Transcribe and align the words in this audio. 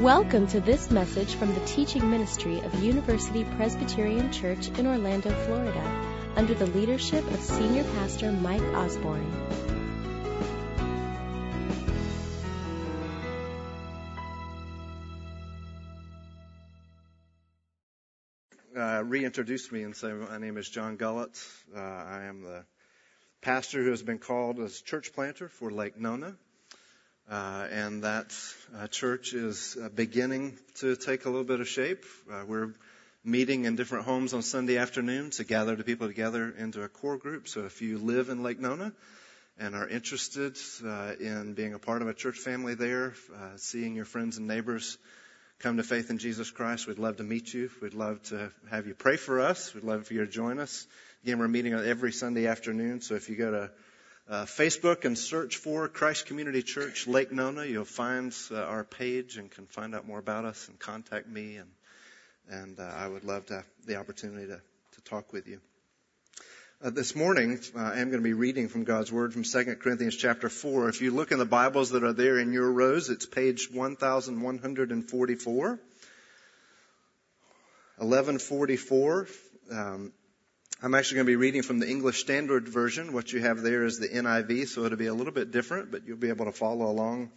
Welcome 0.00 0.46
to 0.46 0.60
this 0.60 0.90
message 0.90 1.34
from 1.34 1.52
the 1.52 1.60
teaching 1.66 2.08
ministry 2.08 2.58
of 2.60 2.82
University 2.82 3.44
Presbyterian 3.44 4.32
Church 4.32 4.68
in 4.78 4.86
Orlando, 4.86 5.30
Florida, 5.44 6.32
under 6.36 6.54
the 6.54 6.64
leadership 6.68 7.22
of 7.30 7.38
Senior 7.38 7.84
Pastor 7.84 8.32
Mike 8.32 8.62
Osborne. 8.62 9.30
Uh, 18.74 19.02
reintroduce 19.04 19.70
me 19.70 19.82
and 19.82 19.94
say, 19.94 20.14
My 20.14 20.38
name 20.38 20.56
is 20.56 20.70
John 20.70 20.96
Gullett. 20.96 21.38
Uh, 21.76 21.78
I 21.78 22.24
am 22.24 22.40
the 22.40 22.64
pastor 23.42 23.84
who 23.84 23.90
has 23.90 24.02
been 24.02 24.18
called 24.18 24.60
as 24.60 24.80
church 24.80 25.12
planter 25.12 25.50
for 25.50 25.70
Lake 25.70 26.00
Nona. 26.00 26.38
Uh, 27.30 27.68
and 27.70 28.02
that 28.02 28.34
uh, 28.76 28.88
church 28.88 29.34
is 29.34 29.76
uh, 29.80 29.88
beginning 29.88 30.58
to 30.74 30.96
take 30.96 31.26
a 31.26 31.28
little 31.28 31.44
bit 31.44 31.60
of 31.60 31.68
shape. 31.68 32.04
Uh, 32.28 32.42
we're 32.44 32.74
meeting 33.22 33.66
in 33.66 33.76
different 33.76 34.04
homes 34.04 34.34
on 34.34 34.42
Sunday 34.42 34.78
afternoon 34.78 35.30
to 35.30 35.44
gather 35.44 35.76
the 35.76 35.84
people 35.84 36.08
together 36.08 36.52
into 36.58 36.82
a 36.82 36.88
core 36.88 37.18
group. 37.18 37.46
So 37.46 37.66
if 37.66 37.82
you 37.82 37.98
live 37.98 38.30
in 38.30 38.42
Lake 38.42 38.58
Nona 38.58 38.92
and 39.60 39.76
are 39.76 39.86
interested 39.86 40.56
uh, 40.84 41.12
in 41.20 41.54
being 41.54 41.72
a 41.72 41.78
part 41.78 42.02
of 42.02 42.08
a 42.08 42.14
church 42.14 42.36
family 42.36 42.74
there, 42.74 43.14
uh, 43.32 43.50
seeing 43.58 43.94
your 43.94 44.06
friends 44.06 44.36
and 44.36 44.48
neighbors 44.48 44.98
come 45.60 45.76
to 45.76 45.84
faith 45.84 46.10
in 46.10 46.18
Jesus 46.18 46.50
Christ, 46.50 46.88
we'd 46.88 46.98
love 46.98 47.18
to 47.18 47.22
meet 47.22 47.54
you. 47.54 47.70
We'd 47.80 47.94
love 47.94 48.20
to 48.24 48.50
have 48.72 48.88
you 48.88 48.94
pray 48.94 49.16
for 49.16 49.38
us. 49.38 49.72
We'd 49.72 49.84
love 49.84 50.04
for 50.04 50.14
you 50.14 50.24
to 50.24 50.30
join 50.32 50.58
us. 50.58 50.84
Again, 51.22 51.38
we're 51.38 51.46
meeting 51.46 51.74
every 51.74 52.10
Sunday 52.10 52.48
afternoon. 52.48 53.02
So 53.02 53.14
if 53.14 53.30
you 53.30 53.36
go 53.36 53.52
to 53.52 53.70
uh, 54.28 54.44
Facebook 54.44 55.04
and 55.04 55.16
search 55.16 55.56
for 55.56 55.88
Christ 55.88 56.26
Community 56.26 56.62
Church 56.62 57.06
Lake 57.06 57.32
Nona. 57.32 57.64
You'll 57.64 57.84
find 57.84 58.34
uh, 58.50 58.56
our 58.56 58.84
page 58.84 59.36
and 59.36 59.50
can 59.50 59.66
find 59.66 59.94
out 59.94 60.06
more 60.06 60.18
about 60.18 60.44
us 60.44 60.68
and 60.68 60.78
contact 60.78 61.28
me. 61.28 61.56
And 61.56 61.70
and 62.48 62.80
uh, 62.80 62.82
I 62.82 63.06
would 63.06 63.24
love 63.24 63.46
to 63.46 63.54
have 63.54 63.66
the 63.86 63.96
opportunity 63.96 64.46
to 64.46 64.60
to 64.94 65.00
talk 65.04 65.32
with 65.32 65.46
you. 65.46 65.60
Uh, 66.82 66.88
this 66.88 67.14
morning, 67.14 67.60
uh, 67.76 67.80
I 67.80 67.98
am 67.98 68.08
going 68.08 68.22
to 68.22 68.24
be 68.24 68.32
reading 68.32 68.68
from 68.68 68.84
God's 68.84 69.12
Word 69.12 69.34
from 69.34 69.42
2 69.42 69.76
Corinthians 69.76 70.16
chapter 70.16 70.48
4. 70.48 70.88
If 70.88 71.02
you 71.02 71.10
look 71.10 71.30
in 71.30 71.38
the 71.38 71.44
Bibles 71.44 71.90
that 71.90 72.02
are 72.04 72.14
there 72.14 72.38
in 72.38 72.54
your 72.54 72.72
rows, 72.72 73.10
it's 73.10 73.26
page 73.26 73.68
1144. 73.70 75.68
1144. 77.98 79.28
Um, 79.70 80.12
I'm 80.82 80.94
actually 80.94 81.16
going 81.16 81.26
to 81.26 81.32
be 81.32 81.36
reading 81.36 81.60
from 81.60 81.78
the 81.78 81.90
English 81.90 82.20
Standard 82.20 82.66
Version. 82.66 83.12
What 83.12 83.34
you 83.34 83.40
have 83.40 83.60
there 83.60 83.84
is 83.84 83.98
the 83.98 84.08
NIV, 84.08 84.66
so 84.66 84.84
it'll 84.84 84.96
be 84.96 85.08
a 85.08 85.14
little 85.14 85.32
bit 85.32 85.50
different, 85.50 85.90
but 85.90 86.06
you'll 86.06 86.16
be 86.16 86.30
able 86.30 86.46
to 86.46 86.52
follow 86.52 86.86
along 86.86 87.30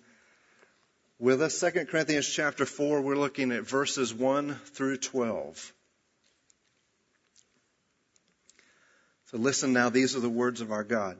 with 1.20 1.42
us. 1.42 1.60
2 1.60 1.88
Corinthians 1.88 2.26
chapter 2.26 2.66
4, 2.66 3.02
we're 3.02 3.18
looking 3.18 3.52
at 3.52 3.64
verses 3.64 4.14
1 4.14 4.56
through 4.68 4.96
12. 4.96 5.74
So 9.26 9.38
listen 9.38 9.74
now, 9.74 9.90
these 9.90 10.16
are 10.16 10.22
the 10.22 10.30
words 10.30 10.62
of 10.62 10.72
our 10.72 10.86
God. 10.86 11.18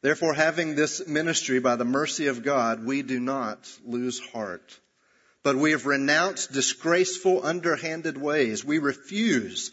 Therefore, 0.00 0.32
having 0.32 0.74
this 0.74 1.06
ministry 1.06 1.58
by 1.58 1.76
the 1.76 1.84
mercy 1.84 2.28
of 2.28 2.42
God, 2.42 2.86
we 2.86 3.02
do 3.02 3.20
not 3.20 3.70
lose 3.84 4.18
heart. 4.18 4.78
But 5.42 5.56
we 5.56 5.72
have 5.72 5.86
renounced 5.86 6.52
disgraceful, 6.52 7.44
underhanded 7.44 8.16
ways. 8.16 8.64
We 8.64 8.78
refuse 8.78 9.72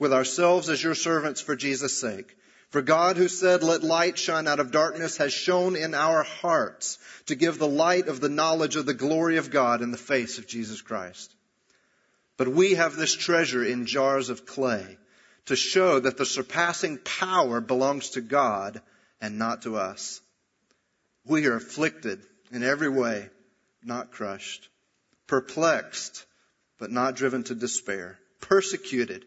with 0.00 0.12
ourselves 0.12 0.68
as 0.68 0.82
your 0.82 0.96
servants 0.96 1.40
for 1.40 1.54
Jesus' 1.54 2.00
sake. 2.00 2.36
For 2.70 2.82
God 2.82 3.16
who 3.16 3.28
said, 3.28 3.62
let 3.62 3.82
light 3.82 4.18
shine 4.18 4.48
out 4.48 4.60
of 4.60 4.70
darkness 4.70 5.18
has 5.18 5.32
shone 5.32 5.76
in 5.76 5.92
our 5.92 6.22
hearts 6.22 6.98
to 7.26 7.34
give 7.34 7.58
the 7.58 7.68
light 7.68 8.08
of 8.08 8.20
the 8.20 8.28
knowledge 8.28 8.76
of 8.76 8.86
the 8.86 8.94
glory 8.94 9.36
of 9.36 9.50
God 9.50 9.82
in 9.82 9.90
the 9.90 9.96
face 9.96 10.38
of 10.38 10.46
Jesus 10.46 10.80
Christ. 10.80 11.34
But 12.36 12.48
we 12.48 12.74
have 12.74 12.96
this 12.96 13.14
treasure 13.14 13.62
in 13.62 13.86
jars 13.86 14.30
of 14.30 14.46
clay 14.46 14.98
to 15.46 15.56
show 15.56 16.00
that 16.00 16.16
the 16.16 16.24
surpassing 16.24 16.98
power 16.98 17.60
belongs 17.60 18.10
to 18.10 18.20
God 18.20 18.80
and 19.20 19.38
not 19.38 19.62
to 19.62 19.76
us. 19.76 20.20
We 21.26 21.46
are 21.46 21.56
afflicted 21.56 22.22
in 22.52 22.62
every 22.62 22.88
way, 22.88 23.28
not 23.82 24.12
crushed, 24.12 24.68
perplexed, 25.26 26.24
but 26.78 26.90
not 26.90 27.16
driven 27.16 27.42
to 27.44 27.54
despair, 27.54 28.18
persecuted, 28.40 29.26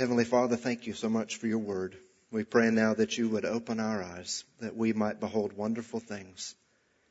Heavenly 0.00 0.24
Father, 0.24 0.56
thank 0.56 0.86
you 0.86 0.94
so 0.94 1.10
much 1.10 1.36
for 1.36 1.46
your 1.46 1.58
word. 1.58 1.94
We 2.30 2.42
pray 2.42 2.70
now 2.70 2.94
that 2.94 3.18
you 3.18 3.28
would 3.28 3.44
open 3.44 3.78
our 3.78 4.02
eyes, 4.02 4.44
that 4.60 4.74
we 4.74 4.94
might 4.94 5.20
behold 5.20 5.52
wonderful 5.52 6.00
things 6.00 6.54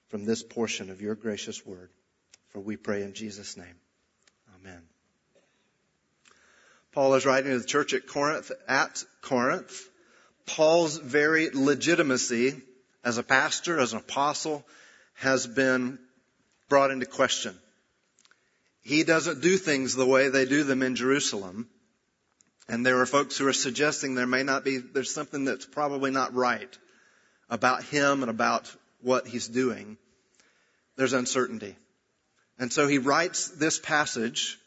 from 0.08 0.26
this 0.26 0.42
portion 0.42 0.90
of 0.90 1.00
your 1.00 1.14
gracious 1.14 1.64
word. 1.64 1.92
For 2.48 2.60
we 2.60 2.78
pray 2.78 3.04
in 3.04 3.14
Jesus' 3.14 3.56
name. 3.56 3.76
Amen. 4.56 4.82
Paul 6.92 7.14
is 7.14 7.28
writing 7.28 7.52
to 7.52 7.60
the 7.60 7.64
church 7.64 7.94
at 7.94 8.08
Corinth, 8.08 8.52
at 8.68 9.04
Corinth. 9.22 9.88
Paul's 10.48 10.98
very 10.98 11.52
legitimacy 11.54 12.60
as 13.06 13.20
a 13.20 13.24
pastor, 13.24 13.80
as 13.80 13.94
an 13.94 14.00
apostle, 14.00 14.66
has 15.14 15.46
been 15.46 16.00
brought 16.70 16.90
into 16.90 17.06
question. 17.06 17.56
He 18.82 19.04
doesn't 19.04 19.42
do 19.42 19.58
things 19.58 19.94
the 19.94 20.08
way 20.08 20.30
they 20.30 20.46
do 20.46 20.64
them 20.64 20.82
in 20.82 20.96
Jerusalem. 20.96 21.70
And 22.70 22.86
there 22.86 23.00
are 23.00 23.08
folks 23.08 23.36
who 23.36 23.48
are 23.48 23.54
suggesting 23.54 24.14
there 24.14 24.28
may 24.28 24.44
not 24.44 24.64
be, 24.64 24.78
there's 24.78 25.12
something 25.12 25.44
that's 25.44 25.66
probably 25.66 26.12
not 26.12 26.36
right 26.36 26.78
about 27.50 27.84
him 27.84 28.22
and 28.22 28.30
about 28.30 28.72
what 29.02 29.28
he's 29.28 29.48
doing. 29.48 29.98
There's 30.96 31.14
uncertainty. 31.14 31.76
And 32.60 32.72
so 32.72 32.88
he 32.88 33.00
writes 33.00 33.48
this 33.48 33.80
passage 33.80 34.60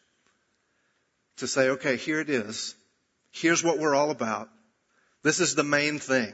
to 1.37 1.47
say, 1.47 1.71
okay, 1.71 1.97
here 1.97 2.19
it 2.19 2.29
is. 2.29 2.75
Here's 3.31 3.63
what 3.63 3.79
we're 3.79 3.95
all 3.95 4.11
about. 4.11 4.49
This 5.23 5.39
is 5.39 5.55
the 5.55 5.63
main 5.63 6.01
thing. 6.01 6.33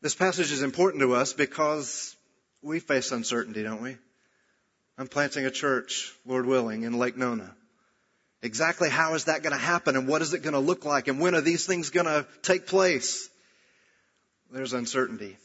This 0.00 0.14
passage 0.14 0.52
is 0.52 0.62
important 0.62 1.02
to 1.02 1.14
us 1.14 1.34
because 1.34 2.16
we 2.62 2.80
face 2.80 3.12
uncertainty, 3.12 3.62
don't 3.62 3.82
we? 3.82 3.98
I'm 4.96 5.08
planting 5.08 5.44
a 5.44 5.50
church, 5.50 6.14
Lord 6.24 6.46
willing, 6.46 6.84
in 6.84 6.98
Lake 6.98 7.18
Nona. 7.18 7.54
Exactly 8.44 8.90
how 8.90 9.14
is 9.14 9.24
that 9.24 9.42
going 9.42 9.54
to 9.54 9.58
happen 9.58 9.96
and 9.96 10.06
what 10.06 10.20
is 10.20 10.34
it 10.34 10.42
going 10.42 10.52
to 10.52 10.58
look 10.58 10.84
like 10.84 11.08
and 11.08 11.18
when 11.18 11.34
are 11.34 11.40
these 11.40 11.64
things 11.64 11.88
going 11.88 12.04
to 12.04 12.26
take 12.42 12.66
place? 12.66 13.30
There's 14.50 14.74
uncertainty. 14.74 15.38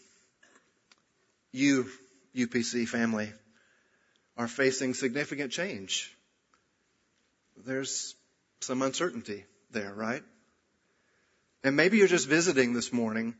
You, 1.53 1.87
UPC 2.35 2.89
family, 2.89 3.31
are 4.35 4.49
facing 4.49 4.93
significant 4.93 5.53
change. 5.53 6.13
There's 7.65 8.15
some 8.59 8.81
uncertainty 8.81 9.45
there, 9.71 9.93
right? 9.93 10.23
And 11.63 11.77
maybe 11.77 11.99
you're 11.99 12.07
just 12.09 12.27
visiting 12.27 12.73
this 12.73 12.91
morning 12.91 13.33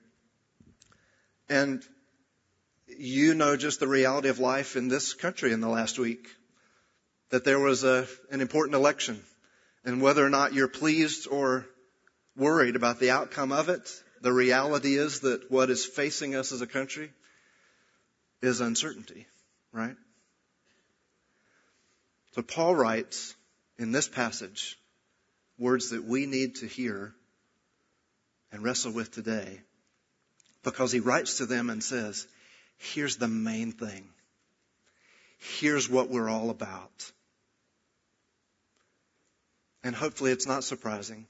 and 1.50 1.84
you 2.88 3.34
know 3.34 3.58
just 3.58 3.82
the 3.82 3.90
reality 3.90 4.30
of 4.30 4.40
life 4.40 4.78
in 4.78 4.88
this 4.88 5.14
country 5.14 5.52
in 5.52 5.60
the 5.60 5.68
last 5.68 6.00
week. 6.00 6.30
That 7.32 7.44
there 7.44 7.60
was 7.60 7.84
a, 7.84 8.08
an 8.32 8.40
important 8.40 8.76
election 8.76 9.22
and 9.90 10.04
whether 10.04 10.24
or 10.24 10.30
not 10.30 10.54
you're 10.54 10.68
pleased 10.68 11.28
or 11.28 11.66
worried 12.38 12.76
about 12.76 13.00
the 13.00 13.10
outcome 13.10 13.52
of 13.52 13.70
it, 13.70 13.92
the 14.22 14.32
reality 14.32 14.96
is 14.96 15.22
that 15.22 15.50
what 15.50 15.72
is 15.72 15.84
facing 15.84 16.36
us 16.36 16.52
as 16.52 16.62
a 16.62 16.68
country 16.68 17.12
is 18.40 18.62
uncertainty, 18.62 19.26
right? 19.72 19.96
So 22.36 22.44
Paul 22.44 22.76
writes 22.76 23.34
in 23.80 23.92
this 23.92 24.08
passage 24.08 24.78
words 25.58 25.90
that 25.90 26.04
we 26.04 26.28
need 26.28 26.58
to 26.58 26.68
hear 26.68 27.16
and 28.52 28.62
wrestle 28.62 28.92
with 28.92 29.12
today 29.12 29.60
because 30.62 30.92
he 30.92 31.00
writes 31.00 31.40
to 31.40 31.48
them 31.48 31.72
and 31.72 31.84
says, 31.84 32.28
here's 32.78 33.18
the 33.18 33.28
main 33.28 33.72
thing. 33.72 34.08
Here's 35.40 35.90
what 35.90 36.12
we're 36.12 36.30
all 36.30 36.52
about. 36.52 37.12
And 39.84 39.96
hopefully 39.96 40.32
it's 40.32 40.48
not 40.48 40.64
surprising, 40.64 41.28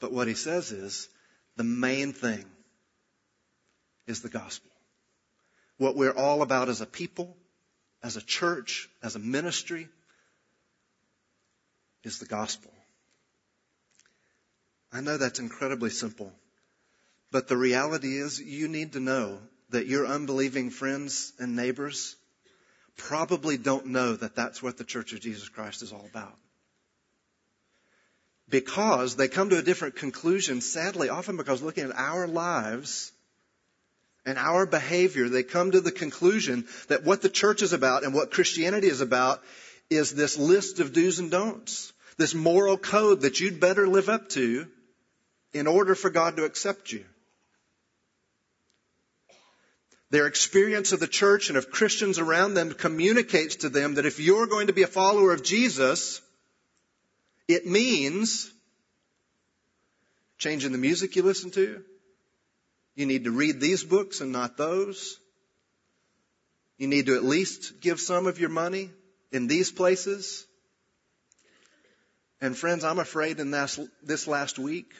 but 0.00 0.12
what 0.12 0.28
he 0.28 0.34
says 0.34 0.70
is 0.72 1.08
the 1.56 1.64
main 1.64 2.12
thing 2.12 2.44
is 4.06 4.22
the 4.22 4.28
gospel. 4.28 4.70
What 5.78 5.96
we're 5.96 6.16
all 6.16 6.42
about 6.42 6.68
as 6.68 6.80
a 6.80 6.86
people, 6.86 7.36
as 8.02 8.16
a 8.16 8.22
church, 8.22 8.88
as 9.02 9.16
a 9.16 9.18
ministry, 9.18 9.88
is 12.04 12.18
the 12.18 12.26
gospel. 12.26 12.70
I 14.92 15.00
know 15.00 15.16
that's 15.16 15.40
incredibly 15.40 15.90
simple, 15.90 16.32
but 17.32 17.48
the 17.48 17.56
reality 17.56 18.16
is 18.16 18.40
you 18.40 18.68
need 18.68 18.92
to 18.92 19.00
know 19.00 19.40
that 19.70 19.86
your 19.86 20.06
unbelieving 20.06 20.70
friends 20.70 21.32
and 21.38 21.56
neighbors 21.56 22.14
probably 22.96 23.58
don't 23.58 23.86
know 23.86 24.14
that 24.14 24.36
that's 24.36 24.62
what 24.62 24.78
the 24.78 24.84
Church 24.84 25.12
of 25.12 25.20
Jesus 25.20 25.48
Christ 25.48 25.82
is 25.82 25.92
all 25.92 26.06
about. 26.08 26.38
Because 28.48 29.16
they 29.16 29.28
come 29.28 29.50
to 29.50 29.58
a 29.58 29.62
different 29.62 29.96
conclusion, 29.96 30.60
sadly, 30.60 31.08
often 31.08 31.36
because 31.36 31.62
looking 31.62 31.84
at 31.84 31.96
our 31.96 32.28
lives, 32.28 33.12
and 34.26 34.38
our 34.38 34.66
behavior, 34.66 35.28
they 35.28 35.44
come 35.44 35.70
to 35.70 35.80
the 35.80 35.92
conclusion 35.92 36.66
that 36.88 37.04
what 37.04 37.22
the 37.22 37.28
church 37.28 37.62
is 37.62 37.72
about 37.72 38.02
and 38.02 38.12
what 38.12 38.32
Christianity 38.32 38.88
is 38.88 39.00
about 39.00 39.40
is 39.88 40.12
this 40.12 40.36
list 40.36 40.80
of 40.80 40.92
do's 40.92 41.20
and 41.20 41.30
don'ts, 41.30 41.92
this 42.18 42.34
moral 42.34 42.76
code 42.76 43.20
that 43.20 43.38
you'd 43.38 43.60
better 43.60 43.86
live 43.86 44.08
up 44.08 44.28
to 44.30 44.66
in 45.52 45.68
order 45.68 45.94
for 45.94 46.10
God 46.10 46.36
to 46.36 46.44
accept 46.44 46.90
you. 46.92 47.04
Their 50.10 50.26
experience 50.26 50.92
of 50.92 51.00
the 51.00 51.06
church 51.06 51.48
and 51.48 51.56
of 51.56 51.70
Christians 51.70 52.18
around 52.18 52.54
them 52.54 52.72
communicates 52.72 53.56
to 53.56 53.68
them 53.68 53.94
that 53.94 54.06
if 54.06 54.18
you're 54.18 54.46
going 54.46 54.68
to 54.68 54.72
be 54.72 54.82
a 54.82 54.88
follower 54.88 55.32
of 55.32 55.42
Jesus, 55.42 56.20
it 57.48 57.66
means 57.66 58.50
changing 60.38 60.72
the 60.72 60.78
music 60.78 61.16
you 61.16 61.22
listen 61.22 61.50
to, 61.52 61.82
you 62.94 63.06
need 63.06 63.24
to 63.24 63.30
read 63.30 63.60
these 63.60 63.84
books 63.84 64.20
and 64.20 64.32
not 64.32 64.56
those. 64.56 65.18
You 66.78 66.88
need 66.88 67.06
to 67.06 67.16
at 67.16 67.24
least 67.24 67.80
give 67.80 68.00
some 68.00 68.26
of 68.26 68.38
your 68.38 68.48
money 68.48 68.90
in 69.32 69.46
these 69.46 69.70
places. 69.70 70.46
And 72.40 72.56
friends, 72.56 72.84
I'm 72.84 72.98
afraid 72.98 73.38
in 73.38 73.50
this, 73.50 73.78
this 74.02 74.26
last 74.26 74.58
week, 74.58 74.92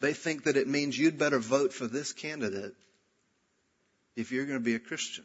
they 0.00 0.12
think 0.12 0.44
that 0.44 0.56
it 0.56 0.68
means 0.68 0.98
you'd 0.98 1.18
better 1.18 1.38
vote 1.38 1.72
for 1.72 1.86
this 1.86 2.12
candidate 2.12 2.74
if 4.16 4.32
you're 4.32 4.46
going 4.46 4.58
to 4.58 4.64
be 4.64 4.74
a 4.74 4.80
Christian. 4.80 5.24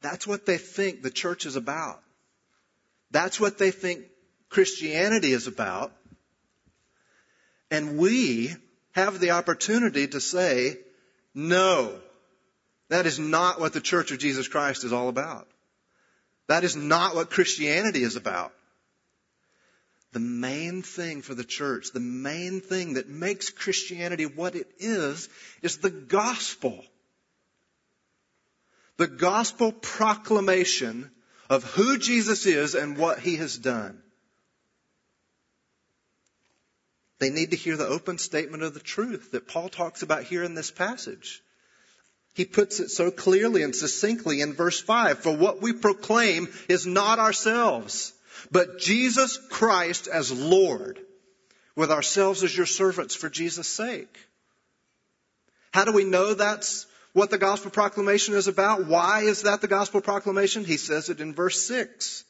That's 0.00 0.26
what 0.26 0.46
they 0.46 0.58
think 0.58 1.02
the 1.02 1.10
church 1.10 1.46
is 1.46 1.56
about. 1.56 2.02
That's 3.12 3.38
what 3.38 3.58
they 3.58 3.70
think 3.70 4.06
Christianity 4.48 5.32
is 5.32 5.46
about. 5.46 5.92
And 7.70 7.98
we 7.98 8.54
have 8.92 9.20
the 9.20 9.30
opportunity 9.30 10.08
to 10.08 10.20
say, 10.20 10.78
no, 11.34 11.94
that 12.88 13.06
is 13.06 13.18
not 13.18 13.60
what 13.60 13.72
the 13.72 13.80
Church 13.80 14.10
of 14.10 14.18
Jesus 14.18 14.48
Christ 14.48 14.84
is 14.84 14.92
all 14.92 15.08
about. 15.08 15.46
That 16.48 16.64
is 16.64 16.76
not 16.76 17.14
what 17.14 17.30
Christianity 17.30 18.02
is 18.02 18.16
about. 18.16 18.52
The 20.12 20.20
main 20.20 20.82
thing 20.82 21.22
for 21.22 21.34
the 21.34 21.44
church, 21.44 21.92
the 21.92 22.00
main 22.00 22.60
thing 22.60 22.94
that 22.94 23.08
makes 23.08 23.48
Christianity 23.48 24.26
what 24.26 24.54
it 24.54 24.66
is, 24.78 25.30
is 25.62 25.78
the 25.78 25.90
gospel. 25.90 26.84
The 28.98 29.06
gospel 29.06 29.72
proclamation 29.72 31.10
of 31.52 31.64
who 31.64 31.98
Jesus 31.98 32.46
is 32.46 32.74
and 32.74 32.96
what 32.96 33.18
he 33.18 33.36
has 33.36 33.58
done. 33.58 34.02
They 37.18 37.28
need 37.28 37.50
to 37.50 37.58
hear 37.58 37.76
the 37.76 37.86
open 37.86 38.16
statement 38.16 38.62
of 38.62 38.72
the 38.72 38.80
truth 38.80 39.32
that 39.32 39.46
Paul 39.46 39.68
talks 39.68 40.00
about 40.00 40.24
here 40.24 40.42
in 40.42 40.54
this 40.54 40.70
passage. 40.70 41.42
He 42.32 42.46
puts 42.46 42.80
it 42.80 42.88
so 42.88 43.10
clearly 43.10 43.62
and 43.62 43.76
succinctly 43.76 44.40
in 44.40 44.54
verse 44.54 44.80
5 44.80 45.18
For 45.18 45.36
what 45.36 45.60
we 45.60 45.74
proclaim 45.74 46.48
is 46.70 46.86
not 46.86 47.18
ourselves, 47.18 48.14
but 48.50 48.78
Jesus 48.78 49.38
Christ 49.50 50.08
as 50.08 50.32
Lord, 50.32 50.98
with 51.76 51.90
ourselves 51.90 52.42
as 52.42 52.56
your 52.56 52.64
servants 52.64 53.14
for 53.14 53.28
Jesus' 53.28 53.68
sake. 53.68 54.16
How 55.70 55.84
do 55.84 55.92
we 55.92 56.04
know 56.04 56.32
that's 56.32 56.86
what 57.12 57.30
the 57.30 57.38
gospel 57.38 57.70
proclamation 57.70 58.34
is 58.34 58.46
about? 58.46 58.86
Why 58.86 59.22
is 59.22 59.42
that 59.42 59.60
the 59.60 59.68
gospel 59.68 60.00
proclamation? 60.00 60.64
He 60.64 60.76
says 60.76 61.08
it 61.08 61.20
in 61.20 61.34
verse 61.34 61.60
6. 61.66 62.24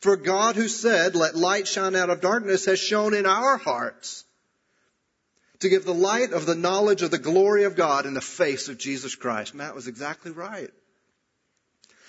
For 0.00 0.16
God 0.16 0.56
who 0.56 0.68
said, 0.68 1.14
let 1.14 1.36
light 1.36 1.66
shine 1.66 1.96
out 1.96 2.10
of 2.10 2.20
darkness 2.20 2.66
has 2.66 2.78
shone 2.78 3.14
in 3.14 3.26
our 3.26 3.56
hearts 3.56 4.24
to 5.60 5.68
give 5.68 5.84
the 5.84 5.94
light 5.94 6.32
of 6.32 6.46
the 6.46 6.54
knowledge 6.54 7.02
of 7.02 7.10
the 7.10 7.18
glory 7.18 7.64
of 7.64 7.76
God 7.76 8.06
in 8.06 8.14
the 8.14 8.20
face 8.20 8.68
of 8.68 8.78
Jesus 8.78 9.14
Christ. 9.14 9.54
Matt 9.54 9.74
was 9.74 9.86
exactly 9.86 10.32
right. 10.32 10.70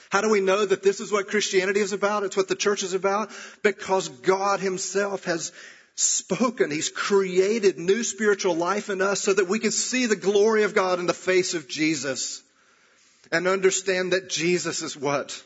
How 0.09 0.21
do 0.21 0.29
we 0.29 0.41
know 0.41 0.65
that 0.65 0.83
this 0.83 0.99
is 0.99 1.11
what 1.11 1.27
Christianity 1.27 1.81
is 1.81 1.91
about? 1.91 2.23
It's 2.23 2.37
what 2.37 2.47
the 2.47 2.55
church 2.55 2.83
is 2.83 2.93
about? 2.93 3.29
Because 3.61 4.07
God 4.07 4.59
himself 4.59 5.25
has 5.25 5.51
spoken. 5.97 6.71
He's 6.71 6.89
created 6.89 7.77
new 7.77 8.03
spiritual 8.03 8.55
life 8.55 8.89
in 8.89 9.01
us 9.01 9.21
so 9.21 9.33
that 9.33 9.47
we 9.47 9.59
can 9.59 9.71
see 9.71 10.05
the 10.05 10.15
glory 10.15 10.63
of 10.63 10.75
God 10.75 10.99
in 10.99 11.07
the 11.07 11.13
face 11.13 11.53
of 11.55 11.67
Jesus 11.67 12.41
and 13.31 13.47
understand 13.47 14.13
that 14.13 14.29
Jesus 14.29 14.81
is 14.83 14.95
what 14.95 15.43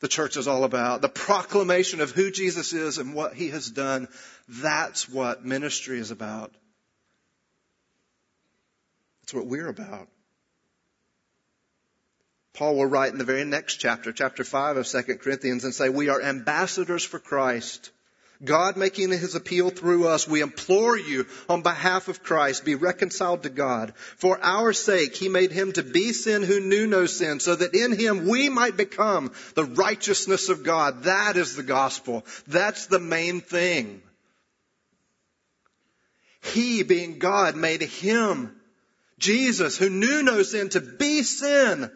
the 0.00 0.08
church 0.08 0.36
is 0.36 0.48
all 0.48 0.64
about. 0.64 1.02
The 1.02 1.08
proclamation 1.08 2.00
of 2.00 2.12
who 2.12 2.30
Jesus 2.30 2.72
is 2.72 2.98
and 2.98 3.14
what 3.14 3.34
he 3.34 3.50
has 3.50 3.70
done. 3.70 4.08
That's 4.48 5.08
what 5.08 5.44
ministry 5.44 5.98
is 5.98 6.10
about. 6.10 6.52
That's 9.22 9.34
what 9.34 9.46
we're 9.46 9.68
about. 9.68 10.08
Paul 12.54 12.76
will 12.76 12.86
write 12.86 13.12
in 13.12 13.18
the 13.18 13.24
very 13.24 13.44
next 13.44 13.76
chapter, 13.76 14.12
chapter 14.12 14.44
5 14.44 14.76
of 14.76 14.86
2 14.86 15.02
Corinthians, 15.16 15.64
and 15.64 15.74
say, 15.74 15.88
We 15.88 16.08
are 16.08 16.20
ambassadors 16.20 17.04
for 17.04 17.18
Christ. 17.18 17.90
God 18.44 18.76
making 18.76 19.10
his 19.10 19.34
appeal 19.34 19.70
through 19.70 20.08
us, 20.08 20.26
we 20.26 20.40
implore 20.40 20.96
you 20.96 21.26
on 21.48 21.62
behalf 21.62 22.08
of 22.08 22.22
Christ, 22.22 22.64
be 22.64 22.74
reconciled 22.74 23.44
to 23.44 23.48
God. 23.48 23.94
For 24.16 24.38
our 24.42 24.72
sake, 24.72 25.14
he 25.14 25.28
made 25.28 25.52
him 25.52 25.72
to 25.72 25.82
be 25.82 26.12
sin 26.12 26.42
who 26.42 26.58
knew 26.58 26.86
no 26.86 27.06
sin, 27.06 27.38
so 27.38 27.54
that 27.54 27.74
in 27.74 27.92
him 27.92 28.26
we 28.26 28.48
might 28.48 28.76
become 28.76 29.32
the 29.54 29.64
righteousness 29.64 30.48
of 30.48 30.64
God. 30.64 31.04
That 31.04 31.36
is 31.36 31.54
the 31.54 31.62
gospel. 31.62 32.24
That's 32.48 32.86
the 32.86 32.98
main 32.98 33.40
thing. 33.40 34.02
He, 36.40 36.82
being 36.82 37.20
God, 37.20 37.54
made 37.54 37.82
him, 37.82 38.56
Jesus, 39.18 39.78
who 39.78 39.88
knew 39.88 40.24
no 40.24 40.42
sin, 40.42 40.68
to 40.70 40.80
be 40.80 41.22
sin 41.22 41.88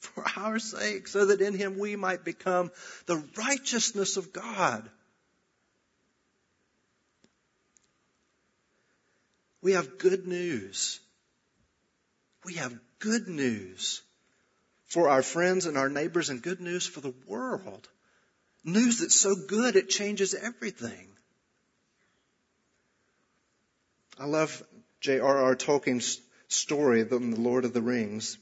for 0.00 0.24
our 0.36 0.58
sake, 0.58 1.06
so 1.06 1.26
that 1.26 1.42
in 1.42 1.54
him 1.54 1.78
we 1.78 1.96
might 1.96 2.24
become 2.24 2.70
the 3.04 3.22
righteousness 3.36 4.16
of 4.16 4.32
God. 4.32 4.88
We 9.62 9.72
have 9.72 9.98
good 9.98 10.26
news. 10.26 11.00
We 12.44 12.54
have 12.54 12.78
good 12.98 13.28
news 13.28 14.02
for 14.86 15.08
our 15.08 15.22
friends 15.22 15.66
and 15.66 15.78
our 15.78 15.88
neighbors 15.88 16.28
and 16.28 16.42
good 16.42 16.60
news 16.60 16.86
for 16.86 17.00
the 17.00 17.14
world. 17.26 17.88
News 18.64 18.98
that's 18.98 19.16
so 19.16 19.34
good 19.34 19.76
it 19.76 19.88
changes 19.88 20.34
everything. 20.34 21.08
I 24.18 24.26
love 24.26 24.62
J.R.R. 25.00 25.56
Tolkien's 25.56 26.20
story 26.48 27.02
the 27.02 27.18
Lord 27.18 27.64
of 27.64 27.72
the 27.72 27.80
Rings 27.80 28.36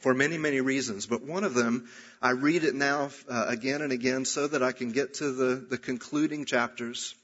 for 0.00 0.14
many, 0.14 0.38
many 0.38 0.60
reasons. 0.60 1.06
But 1.06 1.22
one 1.22 1.44
of 1.44 1.54
them, 1.54 1.88
I 2.20 2.30
read 2.30 2.64
it 2.64 2.74
now 2.74 3.10
uh, 3.28 3.46
again 3.48 3.82
and 3.82 3.92
again 3.92 4.24
so 4.24 4.46
that 4.46 4.62
I 4.62 4.72
can 4.72 4.92
get 4.92 5.14
to 5.14 5.32
the, 5.32 5.54
the 5.56 5.78
concluding 5.78 6.46
chapters. 6.46 7.14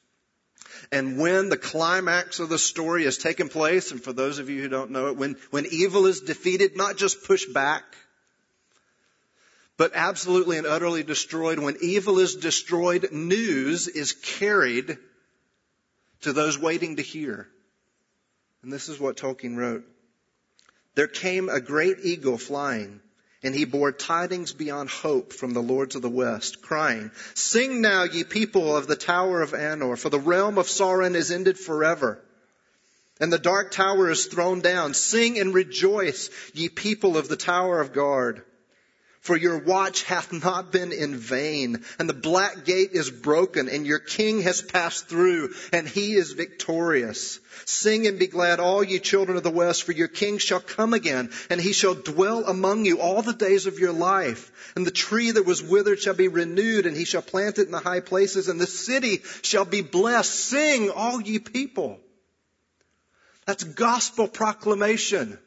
And 0.92 1.18
when 1.18 1.48
the 1.48 1.56
climax 1.56 2.40
of 2.40 2.48
the 2.48 2.58
story 2.58 3.04
has 3.04 3.18
taken 3.18 3.48
place, 3.48 3.90
and 3.90 4.02
for 4.02 4.12
those 4.12 4.38
of 4.38 4.48
you 4.48 4.62
who 4.62 4.68
don't 4.68 4.90
know 4.90 5.08
it, 5.08 5.16
when, 5.16 5.36
when 5.50 5.66
evil 5.70 6.06
is 6.06 6.20
defeated, 6.20 6.76
not 6.76 6.96
just 6.96 7.24
pushed 7.24 7.52
back, 7.52 7.84
but 9.76 9.92
absolutely 9.94 10.58
and 10.58 10.66
utterly 10.66 11.02
destroyed, 11.02 11.58
when 11.58 11.76
evil 11.80 12.18
is 12.18 12.36
destroyed, 12.36 13.12
news 13.12 13.88
is 13.88 14.12
carried 14.12 14.98
to 16.20 16.32
those 16.32 16.58
waiting 16.58 16.96
to 16.96 17.02
hear. 17.02 17.48
And 18.62 18.72
this 18.72 18.88
is 18.88 19.00
what 19.00 19.16
Tolkien 19.16 19.56
wrote. 19.56 19.84
There 20.94 21.06
came 21.06 21.48
a 21.48 21.60
great 21.60 21.98
eagle 22.02 22.36
flying, 22.36 23.00
And 23.42 23.54
he 23.54 23.64
bore 23.64 23.92
tidings 23.92 24.52
beyond 24.52 24.90
hope 24.90 25.32
from 25.32 25.54
the 25.54 25.62
lords 25.62 25.96
of 25.96 26.02
the 26.02 26.10
west, 26.10 26.60
crying, 26.60 27.10
Sing 27.34 27.80
now, 27.80 28.04
ye 28.04 28.22
people 28.24 28.76
of 28.76 28.86
the 28.86 28.96
tower 28.96 29.40
of 29.40 29.52
Anor, 29.52 29.98
for 29.98 30.10
the 30.10 30.18
realm 30.18 30.58
of 30.58 30.66
Sauron 30.66 31.14
is 31.14 31.30
ended 31.30 31.58
forever. 31.58 32.22
And 33.18 33.32
the 33.32 33.38
dark 33.38 33.70
tower 33.70 34.10
is 34.10 34.26
thrown 34.26 34.60
down. 34.60 34.94
Sing 34.94 35.38
and 35.38 35.54
rejoice, 35.54 36.30
ye 36.54 36.68
people 36.68 37.16
of 37.16 37.28
the 37.28 37.36
tower 37.36 37.80
of 37.80 37.92
guard. 37.92 38.44
For 39.20 39.36
your 39.36 39.58
watch 39.58 40.04
hath 40.04 40.32
not 40.32 40.72
been 40.72 40.92
in 40.92 41.14
vain, 41.14 41.84
and 41.98 42.08
the 42.08 42.14
black 42.14 42.64
gate 42.64 42.92
is 42.94 43.10
broken, 43.10 43.68
and 43.68 43.86
your 43.86 43.98
king 43.98 44.40
has 44.42 44.62
passed 44.62 45.08
through, 45.08 45.52
and 45.74 45.86
he 45.86 46.14
is 46.14 46.32
victorious. 46.32 47.38
Sing 47.66 48.06
and 48.06 48.18
be 48.18 48.28
glad, 48.28 48.60
all 48.60 48.82
ye 48.82 48.98
children 48.98 49.36
of 49.36 49.42
the 49.42 49.50
west, 49.50 49.82
for 49.82 49.92
your 49.92 50.08
king 50.08 50.38
shall 50.38 50.60
come 50.60 50.94
again, 50.94 51.30
and 51.50 51.60
he 51.60 51.74
shall 51.74 51.94
dwell 51.94 52.46
among 52.46 52.86
you 52.86 52.98
all 52.98 53.20
the 53.20 53.34
days 53.34 53.66
of 53.66 53.78
your 53.78 53.92
life. 53.92 54.50
And 54.74 54.86
the 54.86 54.90
tree 54.90 55.30
that 55.30 55.44
was 55.44 55.62
withered 55.62 56.00
shall 56.00 56.14
be 56.14 56.28
renewed, 56.28 56.86
and 56.86 56.96
he 56.96 57.04
shall 57.04 57.20
plant 57.20 57.58
it 57.58 57.66
in 57.66 57.72
the 57.72 57.78
high 57.78 58.00
places, 58.00 58.48
and 58.48 58.58
the 58.58 58.66
city 58.66 59.20
shall 59.42 59.66
be 59.66 59.82
blessed. 59.82 60.32
Sing, 60.32 60.88
all 60.88 61.20
ye 61.20 61.38
people. 61.38 62.00
That's 63.44 63.64
gospel 63.64 64.28
proclamation. 64.28 65.38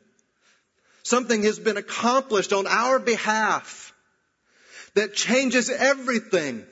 Something 1.03 1.43
has 1.43 1.59
been 1.59 1.75
accomplished 1.75 2.53
on 2.53 2.65
our 2.65 2.97
behalf 2.97 3.93
that 4.95 5.13
changes 5.13 5.69
everything 5.69 6.65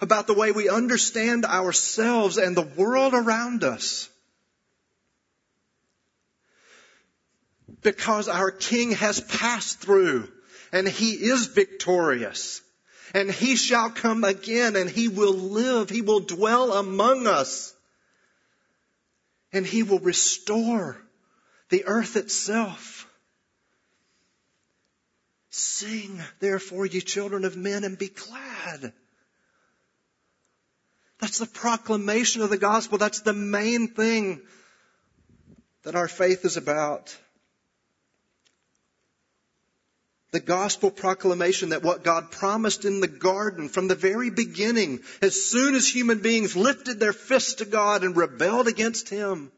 about 0.00 0.26
the 0.26 0.34
way 0.34 0.52
we 0.52 0.68
understand 0.68 1.46
ourselves 1.46 2.36
and 2.36 2.54
the 2.54 2.68
world 2.76 3.14
around 3.14 3.64
us. 3.64 4.10
Because 7.82 8.28
our 8.28 8.50
King 8.50 8.90
has 8.92 9.20
passed 9.20 9.80
through 9.80 10.28
and 10.70 10.86
He 10.86 11.12
is 11.12 11.46
victorious 11.46 12.60
and 13.14 13.30
He 13.30 13.56
shall 13.56 13.88
come 13.88 14.22
again 14.22 14.76
and 14.76 14.90
He 14.90 15.08
will 15.08 15.32
live. 15.32 15.88
He 15.88 16.02
will 16.02 16.20
dwell 16.20 16.74
among 16.74 17.26
us 17.26 17.72
and 19.52 19.64
He 19.64 19.82
will 19.82 20.00
restore 20.00 20.98
the 21.70 21.84
earth 21.86 22.16
itself. 22.16 23.08
Sing, 25.50 26.20
therefore, 26.40 26.86
ye 26.86 27.00
children 27.00 27.44
of 27.44 27.56
men, 27.56 27.84
and 27.84 27.98
be 27.98 28.08
glad. 28.08 28.92
That's 31.18 31.38
the 31.38 31.46
proclamation 31.46 32.42
of 32.42 32.50
the 32.50 32.58
gospel. 32.58 32.98
That's 32.98 33.20
the 33.20 33.32
main 33.32 33.88
thing 33.88 34.42
that 35.82 35.94
our 35.94 36.08
faith 36.08 36.44
is 36.44 36.56
about. 36.56 37.16
The 40.32 40.40
gospel 40.40 40.90
proclamation 40.90 41.70
that 41.70 41.82
what 41.82 42.04
God 42.04 42.30
promised 42.30 42.84
in 42.84 43.00
the 43.00 43.08
garden 43.08 43.68
from 43.68 43.88
the 43.88 43.94
very 43.94 44.28
beginning, 44.28 45.00
as 45.22 45.40
soon 45.40 45.74
as 45.74 45.88
human 45.88 46.18
beings 46.18 46.54
lifted 46.56 47.00
their 47.00 47.14
fists 47.14 47.54
to 47.54 47.64
God 47.64 48.04
and 48.04 48.16
rebelled 48.16 48.68
against 48.68 49.08
Him, 49.08 49.50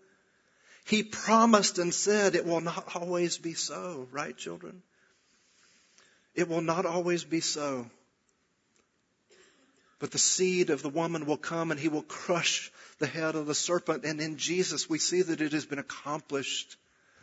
he 0.89 1.03
promised 1.03 1.79
and 1.79 1.93
said 1.93 2.35
it 2.35 2.47
will 2.47 2.63
not 2.63 2.97
always 2.97 3.37
be 3.37 3.53
so, 3.53 4.09
right, 4.11 4.35
children? 4.35 4.83
It 6.35 6.49
will 6.49 6.63
not 6.63 6.87
always 6.87 7.25
be 7.25 7.41
so. 7.41 7.91
But 9.99 10.13
the 10.13 10.19
seed 10.19 10.71
of 10.71 10.81
the 10.81 10.89
woman 10.89 11.27
will 11.27 11.37
come 11.37 11.71
and 11.71 11.79
he 11.79 11.89
will 11.89 12.03
crush 12.03 12.73
the 13.01 13.07
head 13.07 13.35
of 13.35 13.47
the 13.47 13.55
serpent. 13.55 14.07
And 14.07 14.19
in 14.19 14.39
Jesus, 14.39 14.89
we 14.89 14.99
see 14.99 15.21
that 15.21 15.43
it 15.43 15.53
has 15.53 15.67
been 15.67 15.79
accomplished. 15.79 16.77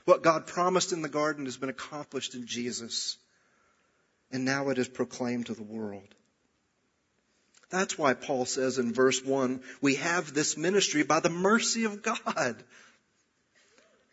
What 0.03 0.21
God 0.21 0.45
promised 0.45 0.91
in 0.91 1.01
the 1.01 1.09
garden 1.09 1.45
has 1.45 1.57
been 1.57 1.69
accomplished 1.69 2.35
in 2.35 2.45
Jesus. 2.45 3.17
And 4.31 4.45
now 4.45 4.69
it 4.69 4.77
is 4.77 4.87
proclaimed 4.87 5.47
to 5.47 5.55
the 5.55 5.63
world. 5.63 6.13
That's 7.71 7.97
why 7.97 8.13
Paul 8.13 8.45
says 8.45 8.77
in 8.77 8.93
verse 8.93 9.23
1, 9.23 9.61
we 9.81 9.95
have 9.95 10.35
this 10.35 10.55
ministry 10.55 11.01
by 11.01 11.19
the 11.19 11.29
mercy 11.31 11.85
of 11.85 12.03
God. 12.03 12.63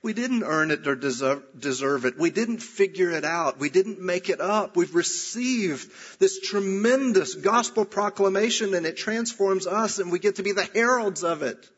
We 0.03 0.15
didn't 0.15 0.43
earn 0.43 0.73
it 0.73 0.85
or 0.89 0.97
deserve 0.97 2.05
it. 2.07 2.19
We 2.19 2.31
didn't 2.31 2.59
figure 2.59 3.11
it 3.11 3.25
out. 3.25 3.61
We 3.61 3.71
didn't 3.71 4.01
make 4.01 4.31
it 4.31 4.41
up. 4.41 4.77
We've 4.77 4.95
received 4.95 5.93
this 6.19 6.41
tremendous 6.41 7.37
gospel 7.37 7.85
proclamation 7.85 8.75
and 8.75 8.85
it 8.85 8.97
transforms 8.97 9.69
us 9.69 10.01
and 10.01 10.11
we 10.11 10.19
get 10.19 10.37
to 10.37 10.43
be 10.43 10.51
the 10.51 10.69
heralds 10.75 11.23
of 11.23 11.43
it. 11.43 11.71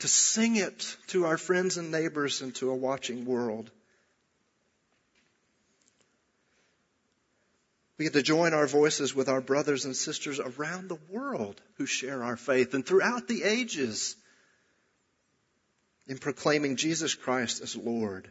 To 0.00 0.08
sing 0.08 0.56
it 0.56 0.96
to 1.08 1.26
our 1.26 1.38
friends 1.38 1.76
and 1.76 1.92
neighbors 1.92 2.42
and 2.42 2.54
to 2.56 2.70
a 2.70 2.74
watching 2.74 3.24
world. 3.24 3.70
We 7.98 8.06
get 8.06 8.14
to 8.14 8.22
join 8.22 8.52
our 8.52 8.66
voices 8.66 9.14
with 9.14 9.28
our 9.28 9.42
brothers 9.42 9.84
and 9.84 9.94
sisters 9.94 10.40
around 10.40 10.88
the 10.88 10.98
world 11.08 11.60
who 11.74 11.86
share 11.86 12.24
our 12.24 12.36
faith 12.36 12.74
and 12.74 12.84
throughout 12.84 13.28
the 13.28 13.44
ages 13.44 14.16
in 16.10 16.18
proclaiming 16.18 16.74
Jesus 16.74 17.14
Christ 17.14 17.62
as 17.62 17.76
Lord. 17.76 18.28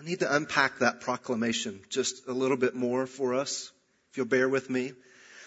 I 0.00 0.04
need 0.04 0.20
to 0.20 0.34
unpack 0.34 0.78
that 0.78 1.02
proclamation 1.02 1.80
just 1.90 2.26
a 2.26 2.32
little 2.32 2.56
bit 2.56 2.74
more 2.74 3.06
for 3.06 3.34
us, 3.34 3.70
if 4.10 4.16
you'll 4.16 4.26
bear 4.26 4.48
with 4.48 4.70
me. 4.70 4.94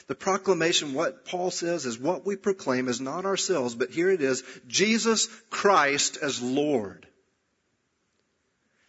The 0.06 0.14
proclamation, 0.14 0.94
what 0.94 1.26
Paul 1.26 1.50
says 1.50 1.88
is 1.88 1.98
what 1.98 2.28
we 2.28 2.36
proclaim 2.36 2.90
is 2.90 3.02
not 3.02 3.26
ourselves, 3.26 3.74
but 3.74 3.90
here 3.90 4.12
it 4.12 4.22
is, 4.22 4.44
Jesus 4.68 5.28
Christ 5.50 6.20
as 6.22 6.44
Lord. 6.44 7.08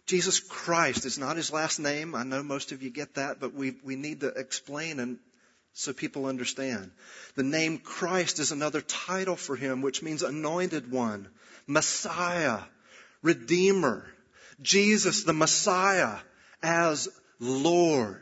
Jesus 0.05 0.39
Christ 0.39 1.07
is 1.07 1.17
not 1.17 1.37
his 1.37 1.51
last 1.51 1.79
name. 1.79 2.13
I 2.13 2.23
know 2.23 2.43
most 2.43 2.71
of 2.71 2.83
you 2.83 2.91
get 2.91 3.15
that, 3.15 3.39
but 3.39 3.55
we, 3.55 3.73
we 3.83 3.95
need 3.95 4.19
to 4.19 4.27
explain 4.27 4.99
and 4.99 5.17
so 5.73 5.91
people 5.91 6.27
understand. 6.27 6.91
The 7.35 7.43
name 7.43 7.79
Christ 7.79 8.39
is 8.39 8.51
another 8.51 8.81
title 8.81 9.35
for 9.35 9.55
him, 9.55 9.81
which 9.81 10.03
means 10.03 10.21
anointed 10.21 10.91
one, 10.91 11.27
Messiah, 11.67 12.59
Redeemer, 13.21 14.05
Jesus 14.61 15.23
the 15.23 15.33
Messiah 15.33 16.17
as 16.61 17.09
Lord. 17.39 18.19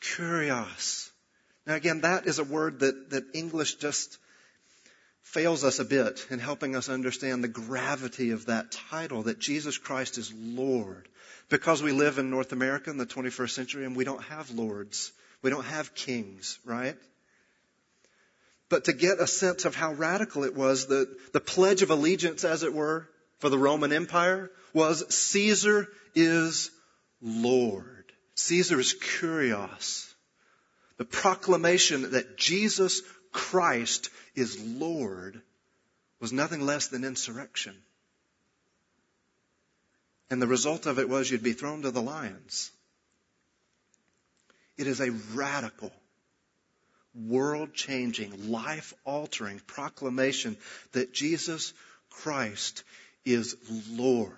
Kurios. 0.00 1.10
Now 1.66 1.74
again, 1.74 2.02
that 2.02 2.26
is 2.26 2.38
a 2.38 2.44
word 2.44 2.80
that, 2.80 3.10
that 3.10 3.24
English 3.34 3.76
just 3.76 4.18
fails 5.22 5.62
us 5.62 5.78
a 5.78 5.84
bit 5.84 6.26
in 6.30 6.38
helping 6.38 6.74
us 6.74 6.88
understand 6.88 7.44
the 7.44 7.48
gravity 7.48 8.30
of 8.30 8.46
that 8.46 8.72
title, 8.72 9.22
that 9.24 9.38
Jesus 9.38 9.78
Christ 9.78 10.18
is 10.18 10.32
Lord. 10.32 11.08
Because 11.48 11.82
we 11.82 11.92
live 11.92 12.18
in 12.18 12.30
North 12.30 12.52
America 12.52 12.90
in 12.90 12.96
the 12.96 13.06
21st 13.06 13.50
century 13.50 13.84
and 13.84 13.94
we 13.94 14.04
don't 14.04 14.22
have 14.24 14.50
lords. 14.50 15.12
We 15.42 15.50
don't 15.50 15.64
have 15.64 15.94
kings, 15.94 16.58
right? 16.64 16.96
But 18.70 18.84
to 18.84 18.92
get 18.92 19.18
a 19.18 19.26
sense 19.26 19.64
of 19.66 19.74
how 19.74 19.92
radical 19.92 20.44
it 20.44 20.54
was, 20.54 20.86
the, 20.86 21.14
the 21.32 21.40
pledge 21.40 21.82
of 21.82 21.90
allegiance, 21.90 22.44
as 22.44 22.62
it 22.62 22.72
were, 22.72 23.06
for 23.40 23.50
the 23.50 23.58
Roman 23.58 23.92
Empire 23.92 24.50
was 24.72 25.12
Caesar 25.12 25.88
is 26.14 26.70
Lord. 27.20 28.12
Caesar 28.36 28.78
is 28.78 28.94
kurios. 28.94 30.14
The 30.98 31.04
proclamation 31.04 32.12
that 32.12 32.38
Jesus 32.38 33.02
Christ 33.32 34.10
is 34.34 34.62
Lord 34.62 35.42
was 36.20 36.32
nothing 36.32 36.60
less 36.60 36.88
than 36.88 37.04
insurrection. 37.04 37.74
And 40.30 40.40
the 40.40 40.46
result 40.46 40.86
of 40.86 41.00
it 41.00 41.08
was 41.08 41.28
you'd 41.28 41.42
be 41.42 41.54
thrown 41.54 41.82
to 41.82 41.90
the 41.90 42.02
lions. 42.02 42.70
It 44.76 44.86
is 44.86 45.00
a 45.00 45.10
radical 45.34 45.92
world 47.14 47.74
changing, 47.74 48.50
life 48.50 48.94
altering 49.04 49.60
proclamation 49.66 50.56
that 50.92 51.12
Jesus 51.12 51.72
Christ 52.10 52.84
is 53.24 53.56
Lord. 53.90 54.34